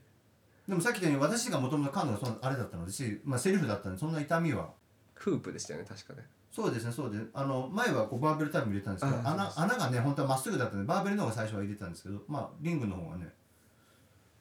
[0.68, 4.70] でもさっき言ったように私がもともと感度がそのあれだったのでし、まあ、セルフだったんでそんな痛みは。
[5.14, 13.28] フープでしたよね確かねそうですねそうですあの前はこうバーベルタイプ入れたんですけどあ穴穴がね本当はまっすぐだったんでバーベルの方が最初は入れてたんですけどまあリングの方がね。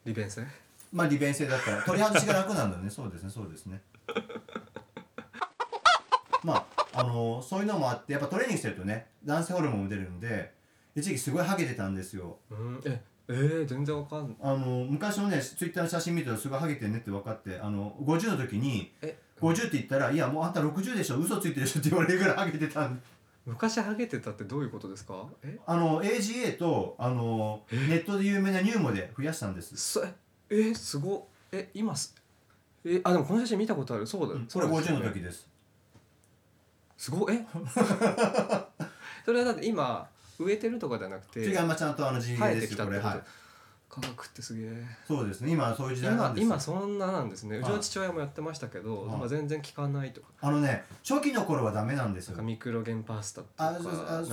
[0.06, 0.46] 利便性？
[0.92, 2.88] まあ利便性だったら取り外しが楽なんだね。
[2.92, 3.82] そうですねそうですね。
[6.44, 10.54] まああのそういうのもあってやっぱトレーニングしてるとね男性ホルモンも出るんで
[10.96, 12.38] 一時期すごいハゲてたんですよ。
[12.52, 14.38] うんええー、全然わかんない。
[14.40, 23.02] あの昔のねツイッターの写真見たらすごいハゲてんねって分かってあの50の時にえ50って言ったら「いやもうあんた60でしょ嘘ついてるでしょ」って言われるぐらいハゲてたんで
[23.46, 25.26] 昔ハゲてたってどういうことですか？
[25.44, 25.60] え？
[25.68, 27.76] あの AGA とあのえ？
[27.76, 29.76] ネットで有名なニューモで増やしたんです。
[29.76, 30.14] そえ
[30.50, 32.16] えー、すごえ今す
[32.86, 34.08] えあでもこの写真見たことある。
[34.08, 35.06] そうだ、それ50そうですよね。
[35.08, 35.48] の時です。
[36.98, 37.46] すごいえ？
[39.26, 40.08] それはだって今
[40.40, 43.24] 植えてるとかじゃなくて違いますちゃんとあの地生えて毛ですきたってこと、よこれはい
[43.94, 44.86] 科学ってすげえ。
[45.08, 45.52] そうですね。
[45.52, 46.48] 今はそういう時代な今んですよ。
[46.48, 47.58] 今そんななんですね。
[47.58, 49.18] うちはいの父親もやってましたけど、はい。
[49.18, 50.28] まあ、全然効かないとか。
[50.42, 52.42] あのね初期の頃はダメなんですよ。
[52.42, 53.90] ミクロゲンパスタとかあそ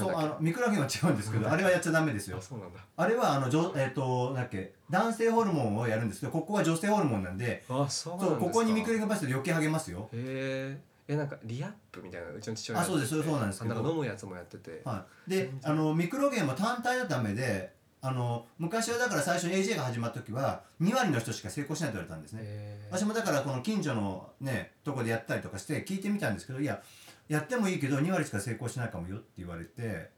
[0.08, 2.38] うあのミクロゲンは違うんですけどあれはやっちゃダメですよ。
[2.38, 2.80] あそうなんだ。
[2.96, 4.72] あれはあのじょえっ、となんだっけ？
[4.88, 8.40] 男性ホルモンをやるんですけどここは女性ホルモンなんであそうなんですか。
[8.40, 10.08] そうここにミクロゲンパスタ余計励ますよ。
[10.12, 13.22] へええなんかリアップみたいなうちの父親あそうです。
[13.22, 13.72] そうなんですけど。
[13.72, 14.82] あなんか飲むやつもやってて。
[14.84, 17.72] はい、であのミクロゲンも単体のためで
[18.02, 26.80] あの昔はだから最初に AJ が始まった時は2割の人しか成功しないと言われたんですね、へ私もだからこの近所のねとこでやったりとかして聞いてみたんですけどいや
[27.28, 30.10] やってもいいけど2割しか成功しないかもよって言われて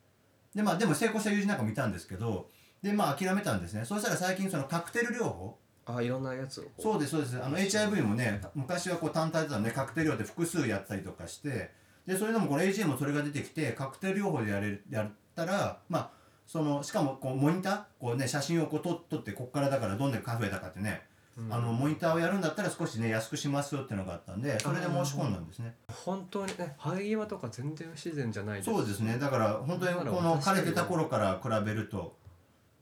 [0.55, 2.49] でまあでも成功した友人なんかもいたんですけど
[2.83, 3.85] でまあ諦めたんですね。
[3.85, 5.59] そしたら最近そのカクテル療法。
[5.85, 6.65] あいろんなやつを。
[6.79, 7.43] そうですそうです。
[7.43, 11.71] あの HIV もね昔はこう単体だったのでカクテル療法で複数やったりとかして
[12.07, 16.11] でそれでもこの AGA もそれが出てきてカクテル療法でやれるやったらまあ
[16.53, 17.83] そのしかもこうモニター？
[17.99, 21.01] こうね写真をこう撮撮ってここからだからどんだけ増えたかってね、
[21.35, 21.51] うん。
[21.51, 25.75] あのモニターをやるんだったら少しね安くしますよっていうのがあったんでそれで申し込んだんですね。
[26.05, 29.19] 本当にね生え際とか全然不自然じゃないそうですね。
[29.19, 32.15] だから本当にこの枯れてた頃から比べると。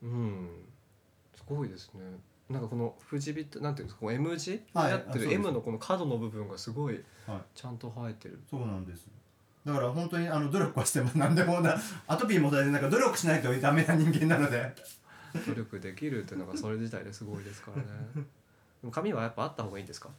[0.03, 0.49] うん。
[1.33, 2.01] すごいですね。
[2.49, 4.51] なんかこの藤ビってなんていうんですかこの M 字？
[4.51, 4.91] にはい。
[4.91, 7.39] なってる M のこの角の部分がすごいはい。
[7.55, 8.41] ちゃんと生えてる。
[8.49, 9.07] そうなんです
[9.65, 11.75] だから本当にあの努力はしてます 何でもな
[12.07, 14.73] アトピーも大事なんか努力しないとダメな人間なので。
[15.47, 17.83] 努力できるっていうのがそれ自体ですごいですからね。
[18.81, 20.09] でも髪はやっぱあった方がいいんですか？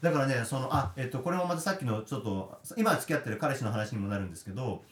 [0.00, 4.84] だからねそのあえっとこれもまたさっきのちょっと今付き合ってる彼氏の話にもなるんですけど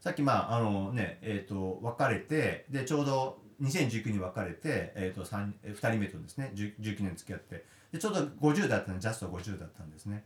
[0.00, 8.20] さっきまああのねえっと別れてでちょうど2019に別れて、えっと三え2人目とですね10 19年付き合ってでちょうど
[8.50, 10.24] 50だったんでジャスト50だったんですね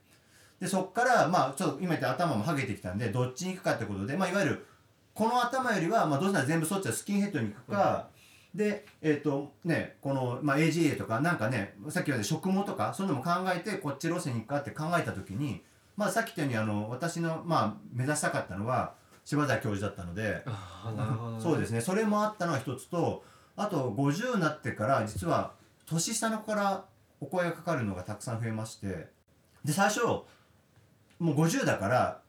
[0.60, 4.66] でそっからまあちょっと今言った頭もハゲてきたんでどっちに行くかってことでまあいわゆる
[5.14, 8.06] この頭よりは、まあ、どうせなら全部そっちはスキンヘッドに行くか、
[8.54, 15.62] でえっ、とねこの、まあ、AGA とかなんかねさっき言われた食毛とかそういうのも考えてこっち路線に行くかって考えた時に、
[15.96, 18.94] まあ、さっき言ったようにあの私の、まあ、目指したかったのは
[19.24, 20.42] 柴田教授だったので、
[21.38, 21.82] そうですね。
[21.82, 23.24] それもあったのは一つと
[23.56, 25.52] あと50になってから実は
[25.84, 26.84] 年下の子から
[27.20, 29.08] お声がかかるのがたくさん増えまして
[29.64, 30.00] で最初
[31.18, 32.20] もう50だから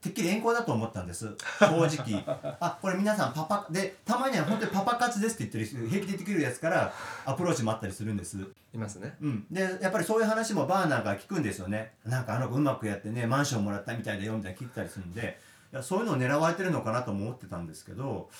[0.00, 1.34] てっきり遠行だと思ったんです。
[1.58, 2.22] 正直。
[2.60, 6.92] あこれ皆さんパパでたまには本当にパパ活ですって言ってる平気で言ってくるやつから
[7.24, 8.38] アプローチもあったりするんです。
[8.74, 9.16] いますね。
[9.20, 11.94] うん、でやっぱりそういう話もバーなんか聞くんですよね。
[12.04, 15.40] なんかあの子うまくやってねマンションもらったみたいだよみたいな聞いたりするんで。
[15.72, 18.30] いやそういうのを狙われてるのかなとも思ってたんですけど。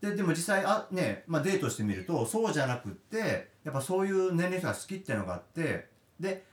[0.00, 5.92] ででも実際あ、ねまあ、デートしてみるとそうじゃなくってやっぱそういう年齢の人が好きっていうのがあって。
[6.20, 6.44] で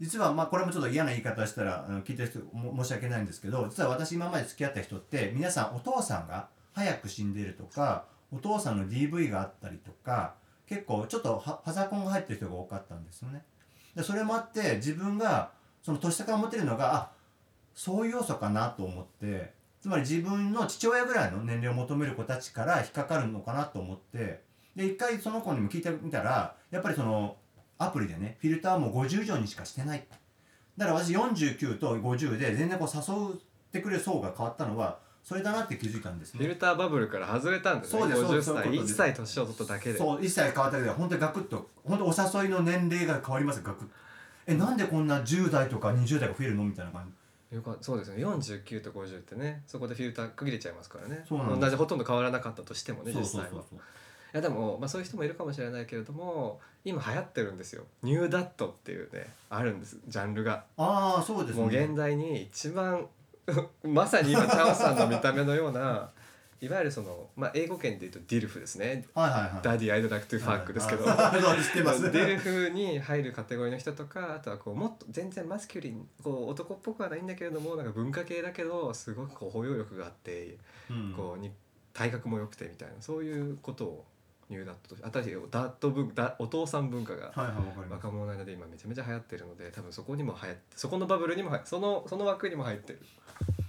[0.00, 2.40] 実はまあこれもちょっと嫌な言い方したらあの聞いてる人
[2.82, 10.34] 申し訳ないんですけど実は私今まで付き合った人って皆さんお父さんが早く死んでるとかお父さんの DV があったりとか
[10.66, 13.42] 結構ちょっとパザコンが入ってる人が多かったんですよね。
[13.94, 15.50] でそれもあって自分が
[15.82, 17.10] その年下から思ってるのがあ
[17.74, 24.42] そういう要素かなと思ってつまり自分の父親ぐらいの年齢を求める子たちから引っかかるのかなと思って
[24.76, 27.36] で一回その子にも聞いてみたらやっぱりその
[27.82, 30.04] アプリでねフィルターも50以上にしかしてない。
[30.76, 33.38] だから私49と50で全然こう誘っ
[33.72, 36.38] てくれる層が変わったのはそれだなって気づいたんですね。
[36.38, 38.00] フィルターバブルから外れたんですね。
[38.00, 38.94] そうですそうです50歳1そういうことです。
[38.94, 39.98] 歳年を取っただけで。
[39.98, 41.68] そう一切変わったけど本当にガクッと。
[41.84, 43.92] 本当お誘いの年齢が変わりますよガクッと。
[44.46, 47.12] えなんでこんな10代とか20代が増えるのみたいな感
[47.50, 47.56] じ？
[47.56, 48.24] よかそうですね。
[48.24, 51.24] 49と50ってねそこでフィルター区切れちゃいますからね。
[51.28, 51.60] そうなんです。
[51.60, 53.64] 同じほとんど変わらなかったとしてもねそう実際はそうそう。
[53.70, 53.80] そうい
[54.32, 57.84] やでも、まあ、そういう人もいるかもしれないけれども今流行ってるんですよ。
[58.02, 59.98] ニューダットっていうねあるんです。
[60.06, 61.62] ジャンルが、ああそうですね。
[61.62, 63.06] もう現代に一番
[63.82, 66.10] まさに今チャオさんの見た目のような
[66.60, 69.06] いわゆるその、まあ、英語圏で言うと DILF ですね。
[69.14, 69.50] はいはいはい。
[69.62, 71.62] Daddy I'd Like to Fuck ですけど、はいはい。
[71.62, 72.02] 知ってます。
[72.12, 80.58] DILF に入るカテゴリーの人とかあとはこうもっと全然 masculine こう男っぽくはないんだけれどもなんか文化系だけどすごくこう包容力があって、
[80.90, 81.14] うん。
[81.16, 81.50] こうに
[81.94, 84.04] 体格も良くてみたいなそういうことを
[84.50, 87.32] new dad として新しいダット文ダお父さん文化が
[87.88, 93.00] 若者の間で今めちゃめちゃ流行ってるので多分そこにも流行ってそこのバブルにも入そのその枠にも入ってる。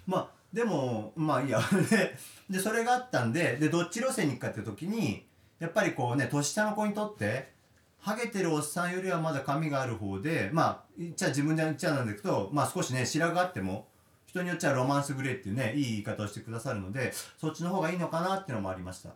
[0.08, 1.62] まあでもまあいいや。
[1.90, 2.18] で
[2.50, 5.26] でそれがあったんででどっち路線に行くかっていう時に
[5.60, 7.52] やっぱりこうね年下の子にとって
[8.00, 13.88] ハゲてるおっさんよりはまだ髪がある方でまあ言っちゃ自分で言っちゃなんだけどまあ少しね白があっても
[14.26, 19.12] 人によっちゃロマンスグレーっていうねいい言い方をしてくださるのでそっちの方がいいのかなっていうのもありました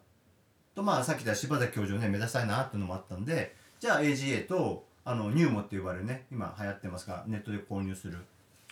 [0.75, 8.17] とまあさっき言った柴崎教授をね目指したいなっていうのもあったんでじゃあ AGA とあのニューモって呼ばれるね今流行ってますがネットで購入する。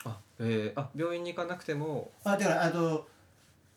[0.06, 2.12] あ、えー、あ病院に行かなくても。
[2.24, 3.08] あだからあと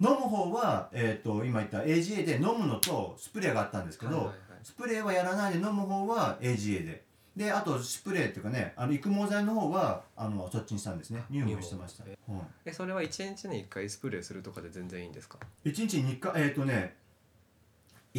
[0.00, 4.36] 飲む方は、えー、と今言った AGA で飲むのとスプレーがあったんですけど、はいはいはい。
[4.62, 7.04] スプレーはやらないで飲む方は AGA で。
[7.36, 11.22] であとスプレーっていうかねあの育毛剤の方はあのそっちにしたんですね。
[11.28, 12.40] 入門してました、えうん。
[12.64, 16.96] えそれは1日に1回スプレーするとかで全然いいんですか？1日に2回えっ、とね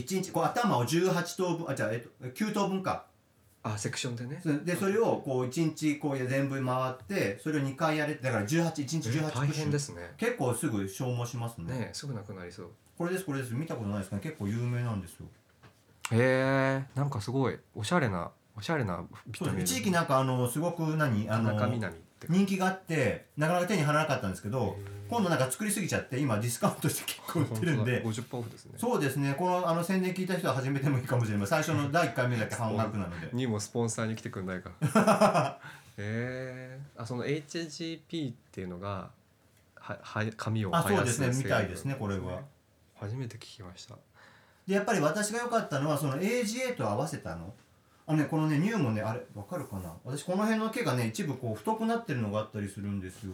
[0.02, 3.06] 1日こう頭を18等分あじゃあ、えー、と9等分か。
[3.64, 4.39] あセクションでね。
[4.41, 11.74] そでそれをこう1日こう全部回ってそれを2回やれだから18 1日18えー大変ですすね結構すぐ消耗しますね。
[11.74, 12.70] ねえすぐなくなりそう。
[12.98, 13.54] これですこれです。
[13.54, 14.16] 見たことないですか？
[14.16, 15.26] ね結構有名なんですよ。
[16.12, 17.02] へえ。
[17.02, 19.62] んかすごいおしゃれなおしゃれなビタミン。
[19.62, 21.30] 一時期なんかあのすごく何？
[21.30, 21.95] あの田中みなみ。
[21.95, 24.78] って人気があってなかなか手に入らなかったんですけど
[25.09, 28.74] 今度なんか作りすぎちゃって今ディスカウントして結構売ってるんで本当だ50%オフですね。
[28.78, 29.36] そうですね。
[29.38, 31.63] このあの宣伝聞いた人は始めてもいいかもしれません。
[31.63, 33.30] 最初の第1回目だけ半額なので。
[33.32, 34.72] にもスポンサーに来てくんないか。
[35.97, 39.09] へえあその HGP っていうのが
[39.76, 41.30] はは髪をあそうですね。
[41.34, 42.41] みたいですねこれは。
[42.99, 43.95] 初めて聞きました。
[44.68, 47.53] でやっぱり私が良かったのはその AGA と合わせたの
[48.08, 49.93] あのねこのね乳もねあれわかるかな？
[50.05, 53.34] 私この辺の毛がね一部こう太くなってるのがあったりするんですよ。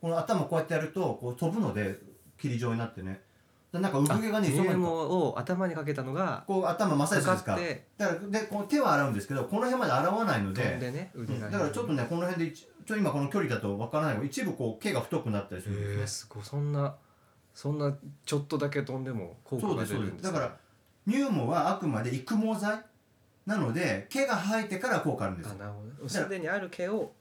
[0.00, 1.96] この頭こうやってやるとこう飛ぶので
[2.36, 3.20] 霧状になってね。
[3.72, 8.06] だなんか産毛がねそばにを頭にかけたのがこう頭マッサージかですか？
[8.12, 10.76] だからでこの手は洗うんですけどこの辺まで洗わないので。
[10.80, 11.40] でねうん。
[11.40, 16.42] だからちょっとねこの辺で一ちょ今この距離だとわからないけど一部こう毛が太くなったりするんですねすごい。
[16.42, 16.96] そんな
[17.54, 17.94] そんな
[18.26, 20.26] ちょっとだけ飛んでも効果がそうですそう出るんです。
[20.26, 20.56] すでだから
[21.06, 22.84] 乳毛はあくまで育毛剤
[23.46, 25.56] なので毛が生えてから効果あるんですよ。
[25.58, 27.12] あなるほどすでにある毛を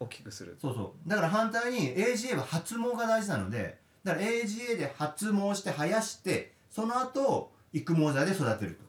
[0.00, 0.56] 大きくする。
[0.60, 1.08] そうそう。
[1.08, 8.84] だから反対に AGA は発毛が大事なのでだから AGA で発毛して生やしてその後育毛剤で育てると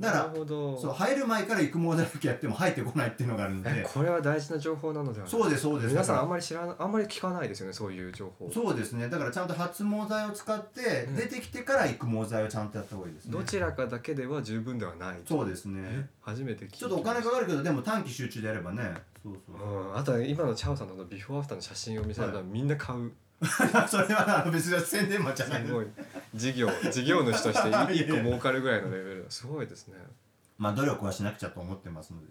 [0.00, 0.74] だかなるほど。
[0.74, 3.70] らそう生える前から育毛剤だけやっても生えてこないっていうのがあるので。
[3.70, 5.30] えこれは大事な情報なのではない。
[5.30, 5.90] そうですそうです。
[5.92, 8.46] 皆さんあんまり知らなあんまり聞かないですよねそういう情報。
[8.46, 9.08] らそうですね。
[9.08, 11.16] だからちゃんと発毛剤を使ってうん。
[11.16, 13.32] 出てきてから育毛剤をちゃんとやった方がいいですね。
[13.32, 16.08] どちらかだけでは十分ではないそうですね。
[16.20, 18.82] 初めて聞きちょっとお金かかるけどでも短期集中でやればね。
[19.22, 19.92] そうそうう。
[19.92, 22.44] ん、あとは今のチャオさんのビフォーアフターの写真を見せたらはい。
[22.44, 23.10] みんな買う。
[23.88, 25.86] それは別に宣伝マンじゃないすごい
[26.34, 28.04] 事業事業主としていや いや。
[28.04, 29.26] 一個儲かるぐらいのレベル。
[29.28, 29.96] すごいですね。
[30.58, 32.28] まあ努力はしなくちゃと思ってますので。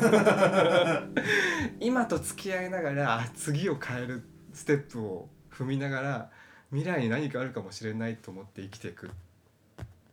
[1.80, 4.22] 今と付き合いながらあ次を変える
[4.54, 6.30] ステップを踏みながら
[6.70, 9.10] 未来に何かあるかもしれないと思って生きていく。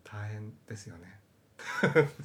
[0.03, 1.17] 大変ですよね。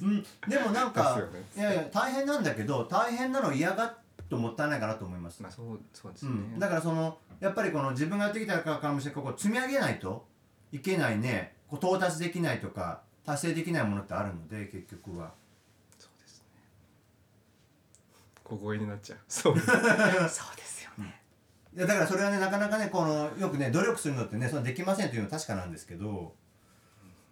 [0.01, 1.43] うん、でもなんか、ね。
[1.55, 3.97] いやいや大変なんだけど大変なの嫌がっ
[4.29, 10.25] ともったいないかなと思います、まあそうそうですね、うん、だからそのやっぱりこの自分がやってきたからもしれない積み上げないと
[10.71, 15.33] いけないねこう到達できないとか達成できないものってあるので結局は。
[15.97, 16.45] そうですね。
[18.43, 19.19] 小声になっちゃう。
[19.27, 21.21] そう そうですよね。
[21.75, 26.35] いやだからそれはねなかなかねこのよくね努力するのってねそのできませんというのは確かなんですけど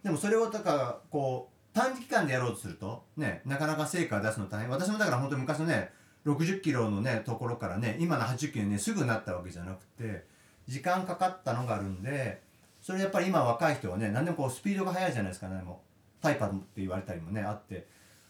[0.02, 4.70] でもそれをだからこう短期間でやろうとするとねなかなか成果を出すの大変。
[4.70, 5.92] 私もだから本当に昔のね
[6.26, 10.24] 60キロのねところからね今の80キロにねすぐなったわけじゃなくて
[10.68, 12.40] 時間かかったのがあるんで
[12.80, 15.82] それやっぱり今若い人はね何でもこうスピードが速いじゃないですかねも。
[16.20, 17.86] うタイパって言われたりもねあって。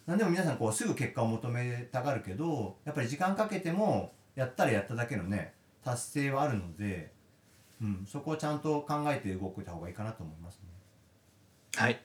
[0.07, 7.13] 何でも皆さんこうすぐ結果を求めたがるけどやっぱり時間かけてもやったらやっただけのね達成はあるので
[7.83, 10.61] うん、そこをちゃんと考えて動くた方がいいかなと思いますね。
[11.75, 12.01] はい。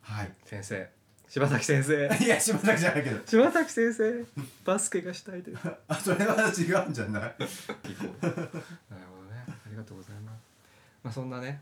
[0.00, 0.32] はい。
[0.44, 0.88] 先生
[1.28, 2.06] 柴崎先生。
[2.24, 3.20] いや島崎じゃないけど。
[3.26, 4.24] 柴崎先生
[4.64, 5.58] バスケがしたいです。
[5.88, 7.22] あそれは違うんじゃない？
[7.22, 8.40] なるほど
[9.34, 9.44] ね。
[9.48, 10.40] ありがとうございます。
[11.02, 11.60] まあそんなね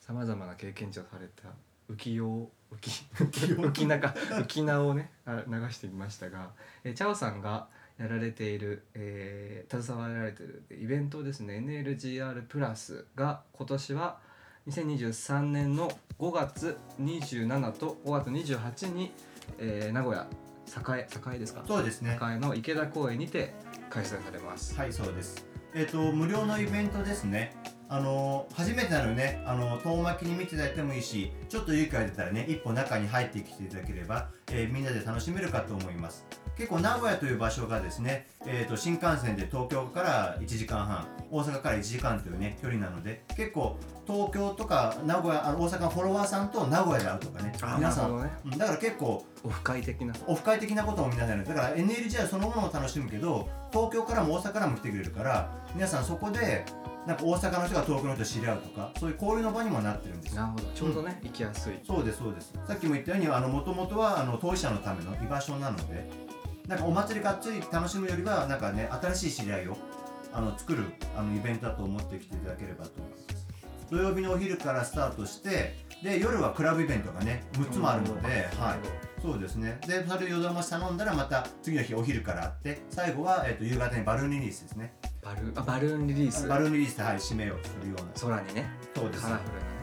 [0.00, 1.48] さまざまな経験値をされた
[1.92, 6.50] 浮世浮き浮き中浮き名をねあ流してみましたが、
[6.84, 7.68] えーチャオさんが
[7.98, 11.58] やられている、えー携わられているイベントですね。
[11.58, 14.18] NLGR プラスが今年は
[14.68, 19.12] 2023年の5月27と5月28に、
[19.58, 20.26] えー名古屋
[20.96, 21.62] 栄栄ですか？
[21.68, 22.18] そうですね。
[22.20, 23.52] 栄の池田公園にて
[23.90, 24.74] 開催されます。
[24.74, 25.46] はいそうです。
[25.74, 27.54] えっ、と無料のイベントですね。
[27.90, 36.24] あの初めてなのでねあの遠巻きに見ていただいてもいいしちょっと勇気が出たらね一歩中に入ってきていただければ、えーみんなで楽しめるかと思います。
[36.56, 43.76] 結構名古屋という場所がですね、えー、と新幹線で東京から1時間半大阪から1時間というね距離なので結構
[44.06, 47.52] 東京とか名古屋あの大阪のフォロワーさんと名古屋で会うとかね。
[47.62, 48.30] あ皆さん、ね。
[48.44, 50.14] うんだから結構オフ会的な。
[50.26, 51.44] オフ会的なことも皆さんやる。
[51.44, 56.64] だから NLGR そのものを楽しむけど東京からも大阪からも来てくれるから皆さんそこで
[57.06, 60.42] なんか大阪の人が東京の人と知り合うとかそういう交流の場にもなってるんですよ。
[60.42, 60.64] なるほど。
[60.74, 61.74] ちょうどね、行きやすい。
[61.86, 62.52] そうですそうです。
[62.66, 66.08] さっきも言ったようにもともとはあの当事者のための居場所なので
[66.68, 69.76] なんかお祭りがっつり楽しむよりはなんかね新しい知り合いを
[70.32, 70.84] あの作る
[71.16, 73.43] あのイベントだと思ってきていただければと思います
[73.90, 78.28] 土曜日のお昼からスタートしてで夜はクラブイベントがね6つもあるので、
[78.58, 79.78] はい、そうですね。
[79.86, 84.92] でそれを夜通し頼んだらまた次の日お昼からあって最後は、えっと夕方にバルーンリリースですね。
[85.22, 86.46] バルあバルーンリリース。
[86.46, 88.36] バルーンリリースで、はい、締めをするような。
[88.36, 88.66] 空にね。
[88.94, 89.22] そうです。
[89.22, 89.74] カラフルなね。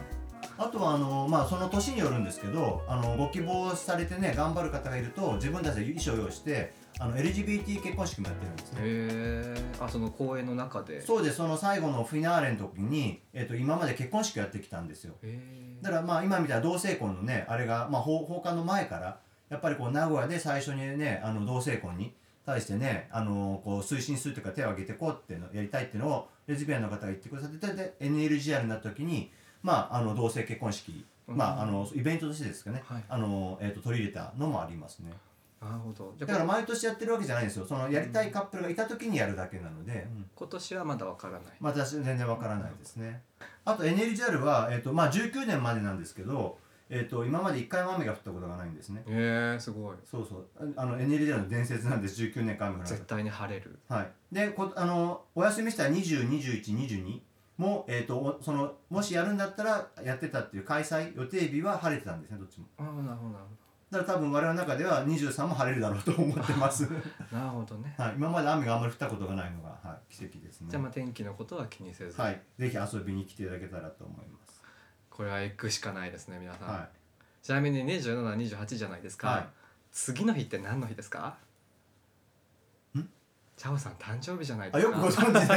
[0.57, 8.79] あとはあの、まあ、その年によるんですけどあのご希望されてね頑張る方がいると自分たちで衣装を用意してあの LGBT 結婚式もやってるんですね。
[8.81, 10.97] へえあその公演の中で。
[10.97, 15.15] へそうですその最後のフィナーレの時に、えっと今まで結婚式をやってきたんですよ。
[15.23, 19.19] えだからまあ今みたいな同性婚のねあれが、まあ、放放課の前から
[19.49, 22.13] やっぱりこう名古屋で最初にねあの同性婚に
[22.45, 29.31] 対してねあのこう推進するというか手を挙げてこうっていうのやりたいっていうのをレズビアンの方が言ってくださっててで NLGR になった時に
[29.63, 33.03] まああの同性結婚式まああのイベントとしてですかね、はい。
[33.07, 35.11] あのえー、と取り入れたのもありますね
[35.61, 36.13] なるほど。
[36.17, 37.65] だからあ毎年やってるわけじゃないんですよ。
[37.65, 40.25] そのやりたいカップルがいた時にやるだけなので、うん。
[40.35, 41.41] 今年はまだわからない。
[41.59, 43.21] まあ私全然わからないですね。
[43.63, 46.57] あと NLGR は、えーとまあ、19年までなんですけど、
[46.89, 49.03] えー、と今まで1回も雨が降ったことがないんですね。
[49.07, 49.95] へえすごい。
[50.03, 50.73] そうそう。
[50.75, 52.21] あの NLGR の伝説なんです。
[52.21, 53.79] 19年間雨降らなかっ絶対に晴れる。
[53.87, 54.11] たはい。
[54.31, 57.19] でこあのお休みしたら202122
[57.57, 62.65] も、えー、とおそのもしやるんだったらやってたっていう開催予定日は晴れてたんですねどっちも。
[62.77, 63.45] ああなるほどなる
[63.91, 66.83] だから多分我々の中では23も晴れるだろうと思ってます、
[67.29, 67.93] なるほどね。
[67.97, 70.67] はい、今まで雨があんまり降ったことがないのが、はい、奇跡ですね。
[70.69, 74.61] じゃあまあ天気のことは気にせず、はい、ぜひ遊びに来ていただけたらと思います。
[75.09, 76.89] これは行くしかないですね皆さん、は
[77.43, 79.47] ちなみに2728じゃないですか、はい。
[79.91, 81.19] 次の日って何の日ですか？
[81.27, 81.33] ん
[83.61, 85.55] チャオさん誕生日じゃないですかよくご存知で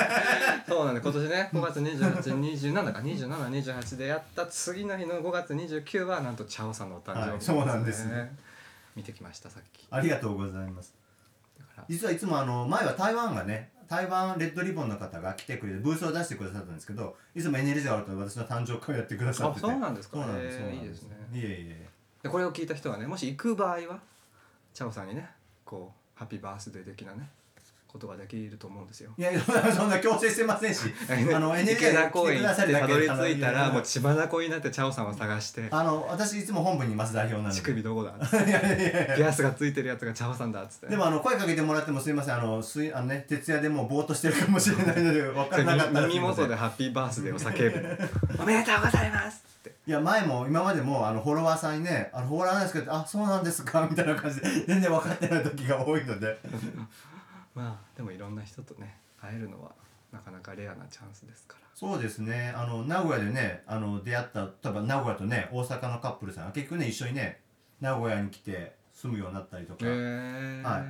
[0.66, 8.34] そうなんで今年ね5月2827か2728でやった次の日の5月29はなんとチャオさんのお誕生日はいそうなんですね。
[8.96, 9.86] 見てきましたさっき。
[9.90, 10.94] ありがとうございます。
[11.86, 19.66] 実はいつもあの前は台湾がね台湾レッドリボンの方が来てくれてブースを出してくださったんですけどいつも NLG があると私の誕生会をやってくださってて。
[19.66, 20.16] あそうなんですか？
[20.16, 21.16] そうなんですへーいいですね。
[21.30, 21.88] いえいえ。
[22.22, 24.00] でこれを聞いた人はねもし行く場合は
[24.72, 25.28] チャオさんにね
[25.66, 27.28] こうハッピーバースデー的なね
[27.94, 29.12] ことができると思うんですよ。
[29.16, 30.80] いやいやそんなそんな強制してませんし
[31.32, 37.54] あの行が来てくださってたどり着いたらもうい血眼になってチャオさんを探してあの私いつも本部にいます代表なので。
[37.54, 39.16] 乳首どこだいやいやいやいや。
[39.16, 40.88] ピアスがついてるやつがチャオさんだっつって。
[40.88, 42.34] でもあの声かけてもらってもすいません。
[42.34, 48.08] あのすいあのね徹夜でもうぼーっとしてるかもしれないので分からなかったら耳元でハッピーバースデーを叫ぶ。
[48.42, 49.74] おめでとうございますって。
[49.86, 56.38] いや前も今までもあのフォロワーさんにね「あのフォロワーなんですけどあそうなんですか」 みたいな感じで全然分かってない時が多いので。
[57.54, 59.70] まあでもいろんな人とね会えるのは
[60.10, 61.68] なかなかレアなチャンスですから。
[61.74, 62.52] そうですね。
[62.56, 67.40] あの名古屋でねあの出会った例えば名古屋とね大阪のカップルさんが結局ね一緒にね
[67.80, 70.84] 名古屋に来て住むようになったりとか、へえはい。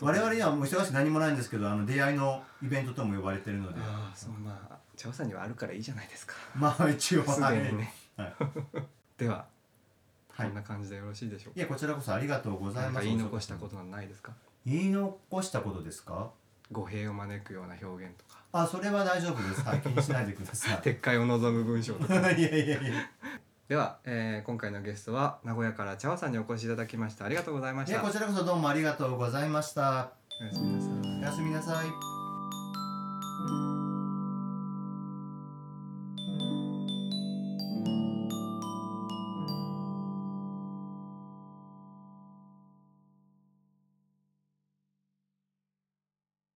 [0.00, 3.80] 我々にはもう忙しく何もないんですけどあの出会いのイベントとも呼ばれてるので。
[3.80, 6.34] ああそうまあチャオさんにはあるからいいじゃないですか。
[6.54, 7.92] まあ一応すはいでにね
[8.22, 8.34] はい。
[9.18, 9.46] では
[10.30, 10.46] はい。
[10.48, 11.58] こんな感じでよろしいでしょうか？
[11.58, 14.32] いやこちらこそありがとうございまか言い残したことはないですか？
[14.66, 16.30] 言い残したことですか？
[16.70, 18.38] 語弊を招くような表現とか。
[18.52, 19.62] あそれは大丈夫です。
[19.66, 20.78] はい気にしないでください。
[20.82, 22.14] 撤回を望む文章とか。
[22.32, 22.92] いやいやいや。
[23.68, 27.24] では、えー今回のゲストは名古屋からチャオさんにお越しいただきました。
[27.26, 27.94] ありがとうございました。
[27.94, 30.10] いやこちらこそどうもありがとうございました。
[30.40, 31.18] おやすみなさい。
[31.20, 33.77] おやすみなさい